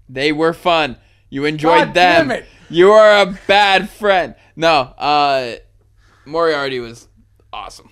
[0.08, 0.96] They were fun.
[1.30, 2.28] You enjoyed God them.
[2.28, 2.46] damn it.
[2.70, 4.34] You are a bad friend.
[4.56, 5.56] No, uh
[6.24, 7.08] Moriarty was
[7.52, 7.90] awesome.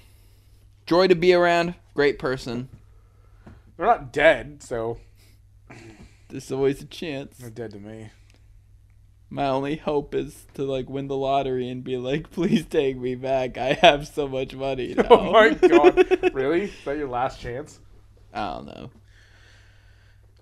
[0.86, 1.74] Joy to be around.
[1.94, 2.68] Great person.
[3.76, 4.98] They're not dead, so
[6.28, 7.38] There's always a chance.
[7.38, 8.10] they're dead to me.
[9.28, 13.14] My only hope is to like win the lottery and be like, please take me
[13.16, 13.58] back.
[13.58, 14.94] I have so much money.
[14.96, 15.04] Now.
[15.10, 16.30] Oh my god!
[16.32, 16.62] really?
[16.64, 17.80] Is that your last chance?
[18.32, 18.90] I don't know.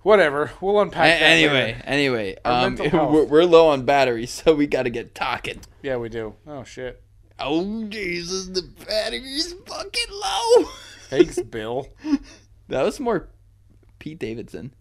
[0.03, 0.51] Whatever.
[0.61, 1.19] We'll A- unpack.
[1.19, 1.81] that anyway, later.
[1.85, 5.61] anyway, Our um, we're, we're low on batteries, so we got to get talking.
[5.81, 6.35] Yeah, we do.
[6.45, 7.01] Oh shit.
[7.39, 10.65] Oh Jesus, the battery's fucking low.
[11.09, 11.87] Thanks, Bill.
[12.67, 13.29] That was more
[13.99, 14.73] Pete Davidson.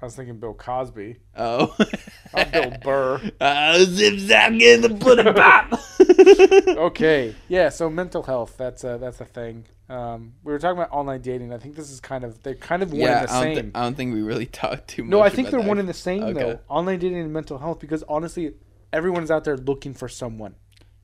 [0.00, 1.16] I was thinking Bill Cosby.
[1.36, 1.74] Oh,
[2.34, 3.20] I'm Bill Burr.
[3.40, 5.80] Oh, zip zap, get the pudding pop.
[6.78, 7.34] Okay.
[7.48, 7.68] Yeah.
[7.68, 8.56] So mental health.
[8.56, 9.64] That's a that's a thing.
[9.88, 11.52] Um, we were talking about online dating.
[11.52, 13.54] I think this is kind of they're kind of one yeah, and the I same.
[13.66, 15.10] thi- I don't think we really talked too much.
[15.10, 15.68] no, I think they're that.
[15.68, 16.40] one and the same though.
[16.40, 16.60] Okay.
[16.68, 18.54] Online dating and mental health because honestly,
[18.92, 20.54] everyone's out there looking for someone.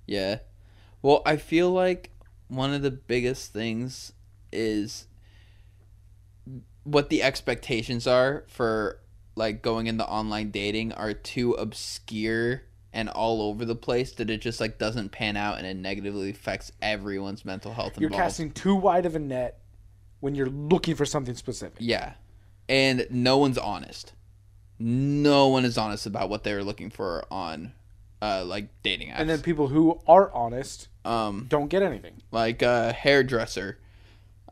[0.06, 0.38] Yeah.
[1.02, 2.10] Well, I feel like
[2.48, 4.12] one of the biggest things
[4.52, 5.06] is
[6.84, 9.00] what the expectations are for
[9.36, 12.62] like going into online dating are too obscure
[12.92, 16.30] and all over the place that it just like doesn't pan out and it negatively
[16.30, 18.22] affects everyone's mental health You're involved.
[18.22, 19.58] casting too wide of a net
[20.20, 21.78] when you're looking for something specific.
[21.80, 22.14] Yeah.
[22.68, 24.12] And no one's honest.
[24.78, 27.72] No one is honest about what they're looking for on
[28.22, 29.14] uh like dating apps.
[29.18, 32.22] And then people who are honest um don't get anything.
[32.30, 33.78] like a hairdresser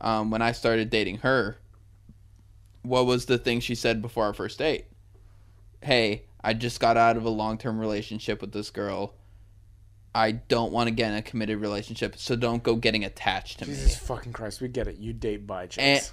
[0.01, 1.57] um, when i started dating her
[2.83, 4.85] what was the thing she said before our first date?
[5.81, 9.13] Hey i just got out of a long-term relationship with this girl.
[10.13, 13.65] I don't want to get in a committed relationship so don't go getting attached to
[13.65, 13.87] Jesus me.
[13.89, 14.97] Jesus fucking Christ, we get it.
[14.97, 16.09] You date by And-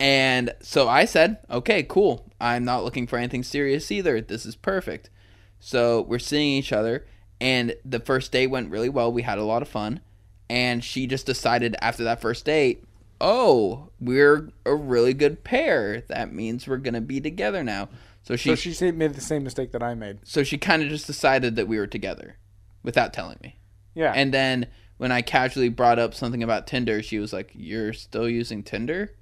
[0.00, 2.30] and so i said okay cool.
[2.40, 4.20] I'm not looking for anything serious either.
[4.22, 5.10] This is perfect.
[5.58, 7.06] So we're seeing each other
[7.40, 9.12] and the first date went really well.
[9.12, 10.00] We had a lot of fun
[10.48, 12.84] and she just decided after that first date
[13.20, 17.88] oh we're a really good pair that means we're gonna be together now
[18.22, 20.18] so she so she made the same mistake that I made.
[20.24, 22.36] so she kind of just decided that we were together
[22.82, 23.56] without telling me
[23.94, 24.12] Yeah.
[24.14, 24.66] and then
[24.96, 29.14] when I casually brought up something about Tinder, she was like, "You're still using Tinder?"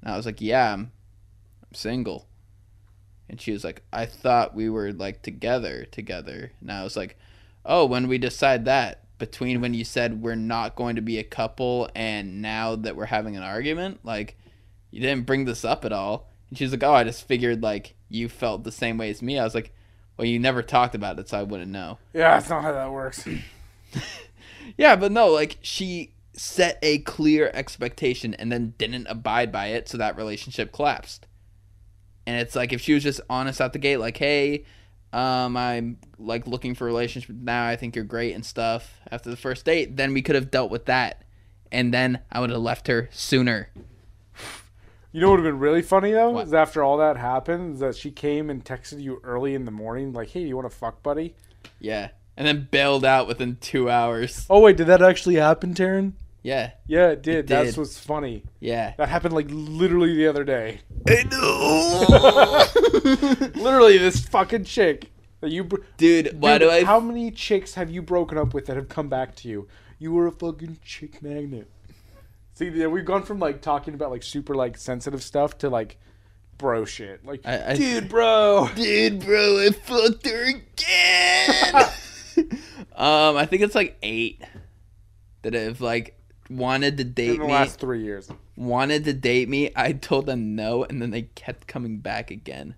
[0.00, 0.92] And I was like, "Yeah, I'm,
[1.62, 2.26] I'm single."
[3.28, 7.18] And she was like, "I thought we were like together, together." And I was like,
[7.66, 11.24] "Oh, when we decide that between when you said we're not going to be a
[11.24, 14.36] couple and now that we're having an argument, like
[14.90, 17.94] you didn't bring this up at all." And she's like, "Oh, I just figured like
[18.08, 19.72] you felt the same way as me." I was like,
[20.16, 22.90] "Well, you never talked about it, so I wouldn't know." yeah, that's not how that
[22.90, 23.28] works.
[24.76, 29.88] Yeah, but no, like she set a clear expectation and then didn't abide by it,
[29.88, 31.26] so that relationship collapsed.
[32.26, 34.64] And it's like if she was just honest out the gate, like, hey,
[35.12, 37.66] um, I'm like looking for a relationship now.
[37.66, 38.98] I think you're great and stuff.
[39.10, 41.24] After the first date, then we could have dealt with that,
[41.72, 43.70] and then I would have left her sooner.
[45.12, 46.30] You know what would have been really funny though?
[46.30, 46.46] What?
[46.46, 49.72] Is after all that happened, is that she came and texted you early in the
[49.72, 51.34] morning, like, "Hey, do you want to fuck, buddy?"
[51.80, 54.46] Yeah, and then bailed out within two hours.
[54.48, 56.12] Oh wait, did that actually happen, Taryn?
[56.42, 57.36] Yeah, Yeah, it did.
[57.36, 57.78] It That's did.
[57.78, 58.44] what's funny.
[58.60, 58.94] yeah.
[58.96, 60.80] That happened like literally the other day.
[61.06, 62.66] I know,
[63.62, 65.10] literally, this fucking chick
[65.40, 65.64] that you.
[65.64, 66.40] Br- dude.
[66.40, 66.84] Why Dude, do I?
[66.84, 69.68] How many chicks have you broken up with that have come back to you?
[69.98, 71.70] You were a fucking chick magnet.
[72.54, 75.98] See, yeah, we've gone from like talking about like super like sensitive stuff to like
[76.58, 77.24] bro shit.
[77.24, 78.68] Like, I- I- dude, bro.
[78.74, 81.74] Dude, bro, I fucked her again.
[82.96, 84.42] um, I think it's like eight
[85.42, 86.16] that have like
[86.50, 87.52] wanted to date me In the me.
[87.52, 88.28] last three years.
[88.56, 89.70] Wanted to date me.
[89.76, 92.74] I told them no, and then they kept coming back again.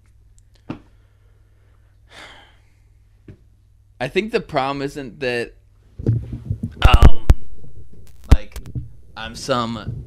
[4.01, 5.53] I think the problem isn't that,
[6.87, 7.27] um,
[8.35, 8.59] like,
[9.17, 10.07] I'm some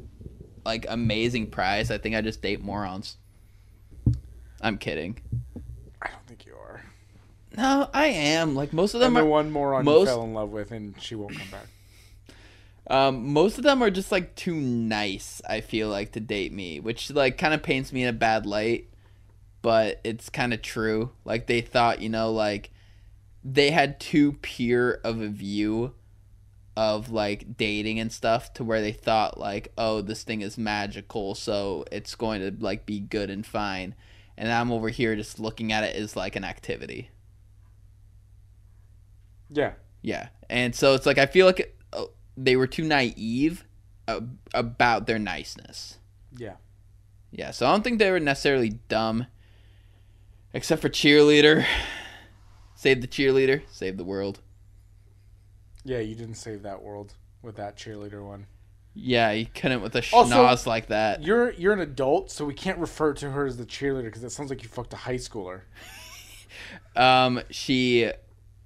[0.65, 1.91] like amazing prize.
[1.91, 3.17] I think I just date morons.
[4.61, 5.19] I'm kidding.
[6.01, 6.81] I don't think you are.
[7.55, 8.55] No, I am.
[8.55, 9.31] Like most of them And the are.
[9.31, 11.67] one moron most- you fell in love with, and she won't come back.
[12.87, 15.41] Um, most of them are just like too nice.
[15.47, 18.45] I feel like to date me, which like kind of paints me in a bad
[18.45, 18.89] light.
[19.61, 21.11] But it's kind of true.
[21.23, 22.71] Like they thought, you know, like
[23.43, 25.93] they had too pure of a view
[26.77, 31.33] of like dating and stuff to where they thought like, oh, this thing is magical,
[31.33, 33.95] so it's going to like be good and fine.
[34.37, 37.09] And I'm over here just looking at it as like an activity.
[39.49, 39.73] Yeah.
[40.05, 42.05] Yeah, and so it's like I feel like uh,
[42.37, 43.65] they were too naive
[44.53, 45.97] about their niceness.
[46.37, 46.55] Yeah.
[47.31, 49.27] Yeah, so I don't think they were necessarily dumb,
[50.53, 51.65] except for cheerleader.
[52.75, 54.41] Save the cheerleader, save the world.
[55.83, 58.47] Yeah, you didn't save that world with that cheerleader one.
[58.93, 61.21] Yeah, you couldn't with a schnoz like that.
[61.21, 64.31] You're you're an adult, so we can't refer to her as the cheerleader because it
[64.31, 65.61] sounds like you fucked a high schooler.
[66.95, 68.09] Um, she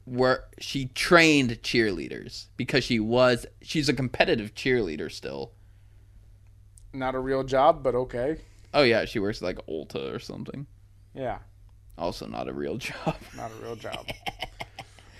[0.10, 5.51] were she trained cheerleaders because she was she's a competitive cheerleader still.
[6.93, 8.41] Not a real job, but okay.
[8.74, 10.66] Oh yeah, she works at, like Ulta or something.
[11.14, 11.39] Yeah,
[11.97, 13.16] Also not a real job.
[13.36, 14.05] not a real job.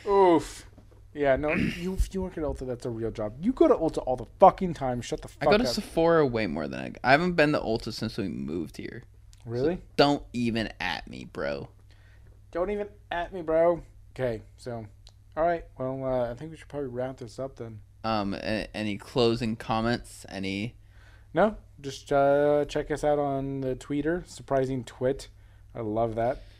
[0.08, 0.66] Oof.
[1.14, 3.34] Yeah, no, you if you work at Ulta, that's a real job.
[3.42, 5.02] You go to Ulta all the fucking time.
[5.02, 5.48] Shut the fuck up.
[5.48, 5.74] I go to up.
[5.74, 7.08] Sephora way more than I.
[7.08, 9.04] I haven't been to Ulta since we moved here.
[9.46, 9.80] really?
[9.98, 11.70] Don't even at me, bro.
[12.52, 13.82] Don't even at me, bro.
[14.16, 14.86] Okay, so,
[15.38, 15.66] all right.
[15.78, 17.80] Well, uh, I think we should probably wrap this up then.
[18.04, 18.36] Um,
[18.74, 20.26] any closing comments?
[20.30, 20.76] Any?
[21.34, 25.28] No, just uh, check us out on the Twitter, surprising twit.
[25.76, 26.42] I love that.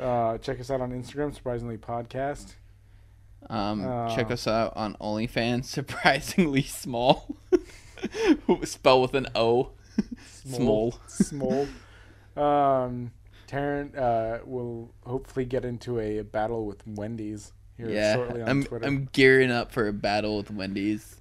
[0.00, 2.54] Uh, check us out on Instagram, surprisingly podcast.
[3.48, 5.64] Um, Uh, check us out on OnlyFans.
[5.66, 7.36] Surprisingly small.
[8.64, 9.70] Spell with an O.
[10.44, 10.98] Small.
[11.06, 11.68] Small.
[12.36, 13.12] um,
[13.52, 18.64] Taryn uh, will hopefully get into a battle with Wendy's here Yeah, shortly on I'm
[18.64, 18.86] Twitter.
[18.86, 21.20] I'm gearing up for a battle with Wendy's.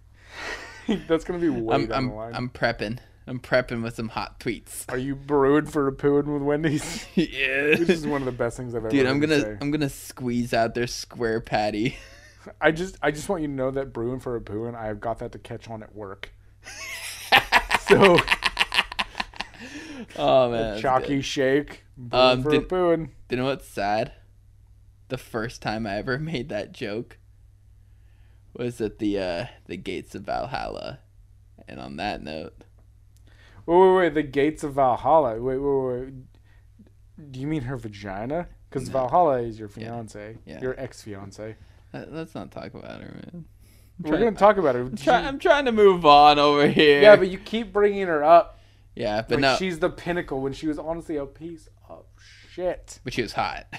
[1.07, 2.35] That's gonna be way I'm down I'm the line.
[2.35, 2.99] I'm prepping.
[3.27, 4.85] I'm prepping with some hot tweets.
[4.89, 7.05] Are you brewing for a pooing with Wendy's?
[7.15, 7.75] yeah.
[7.75, 8.89] this is one of the best things I've ever.
[8.89, 9.57] Dude, I'm gonna say.
[9.61, 11.97] I'm gonna squeeze out their square patty.
[12.61, 15.19] I just I just want you to know that brewing for a pooing, I've got
[15.19, 16.33] that to catch on at work.
[17.87, 18.17] so
[20.17, 20.61] Oh man.
[20.61, 23.09] that's chalky shake, Um, for did- a pooing.
[23.29, 24.13] You know what's sad?
[25.09, 27.17] The first time I ever made that joke
[28.53, 30.99] was at the uh the gates of Valhalla.
[31.67, 32.53] And on that note,
[33.65, 34.13] Wait, wait, wait.
[34.15, 35.39] The gates of Valhalla.
[35.39, 37.31] Wait, wait, wait.
[37.31, 38.47] Do you mean her vagina?
[38.69, 38.93] Because No.
[38.93, 40.59] Valhalla is your fiance, Yeah.
[40.61, 41.55] your ex fiance.
[41.93, 43.45] let's not talk about her, man.
[44.03, 44.81] I'm We're gonna talk about her.
[44.81, 47.01] I'm, try- I'm trying to move on over here.
[47.01, 48.57] yeah, but you keep bringing her up.
[48.95, 51.73] yeah, but like no, she's the pinnacle when she was honestly a piece of
[52.51, 52.99] shit.
[53.03, 53.65] but she was hot.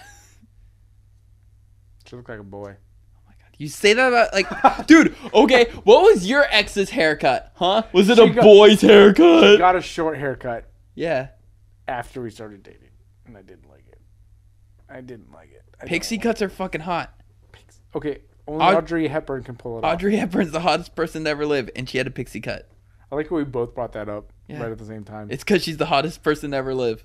[2.08, 2.76] She looked like a boy.
[2.76, 3.54] Oh my god.
[3.56, 5.14] You say that about like, dude.
[5.32, 7.52] Okay, what was your ex's haircut?
[7.54, 7.84] Huh?
[7.92, 9.44] Was it She a got- boy's haircut?
[9.52, 11.28] She Got a short haircut yeah,
[11.88, 12.90] after we started dating,
[13.24, 14.00] and I didn't like it.
[14.90, 15.62] I didn't like it.
[15.80, 17.14] I pixie like cuts are fucking hot.
[17.94, 19.94] Okay, only Aud- Audrey Hepburn can pull it off.
[19.94, 22.68] Audrey Hepburn's the hottest person to ever live, and she had a pixie cut.
[23.10, 24.60] I like how we both brought that up Yeah.
[24.62, 25.28] right at the same time.
[25.30, 27.04] It's because she's the hottest person to ever live.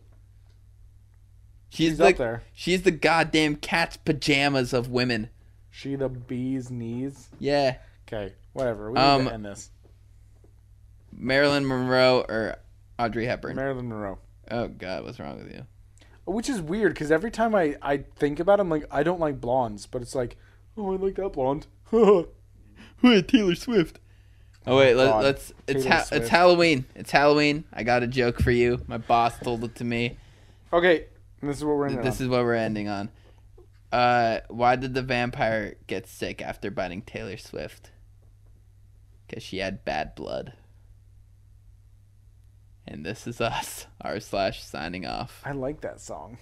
[1.70, 2.43] She's, She's the up there.
[2.53, 5.30] she's the goddamn cat's pajamas of women.
[5.70, 7.28] She the bee's knees.
[7.39, 8.88] Yeah, Okay, whatever.
[8.91, 9.70] We need Um, to end this.
[11.11, 12.57] Marilyn Monroe or
[12.99, 13.55] Audrey Hepburn.
[13.55, 14.20] Marilyn Monroe.
[14.51, 15.65] oh God, what's wrong with you?
[16.26, 19.20] Which is weird because every time I, I think about it, I'm like, I don't
[19.20, 20.36] like blondes, but it's like,
[20.78, 21.68] oh, I like that blonde.
[23.01, 23.99] Wait, Taylor Swift.
[24.65, 25.53] Oh wait, let, let's.
[25.65, 26.84] It's ha- it's Halloween.
[26.93, 27.63] It's Halloween.
[27.72, 28.82] I got a joke for you.
[28.88, 30.18] My boss told it to me.
[30.74, 31.05] okay,
[31.41, 32.01] this is what we're in.
[32.01, 33.09] This is what we're ending on.
[33.91, 37.91] Uh, why did the vampire get sick after biting Taylor Swift?
[39.27, 40.53] Because she had bad blood.
[42.85, 45.41] And this is us, r slash signing off.
[45.45, 46.38] I like that song.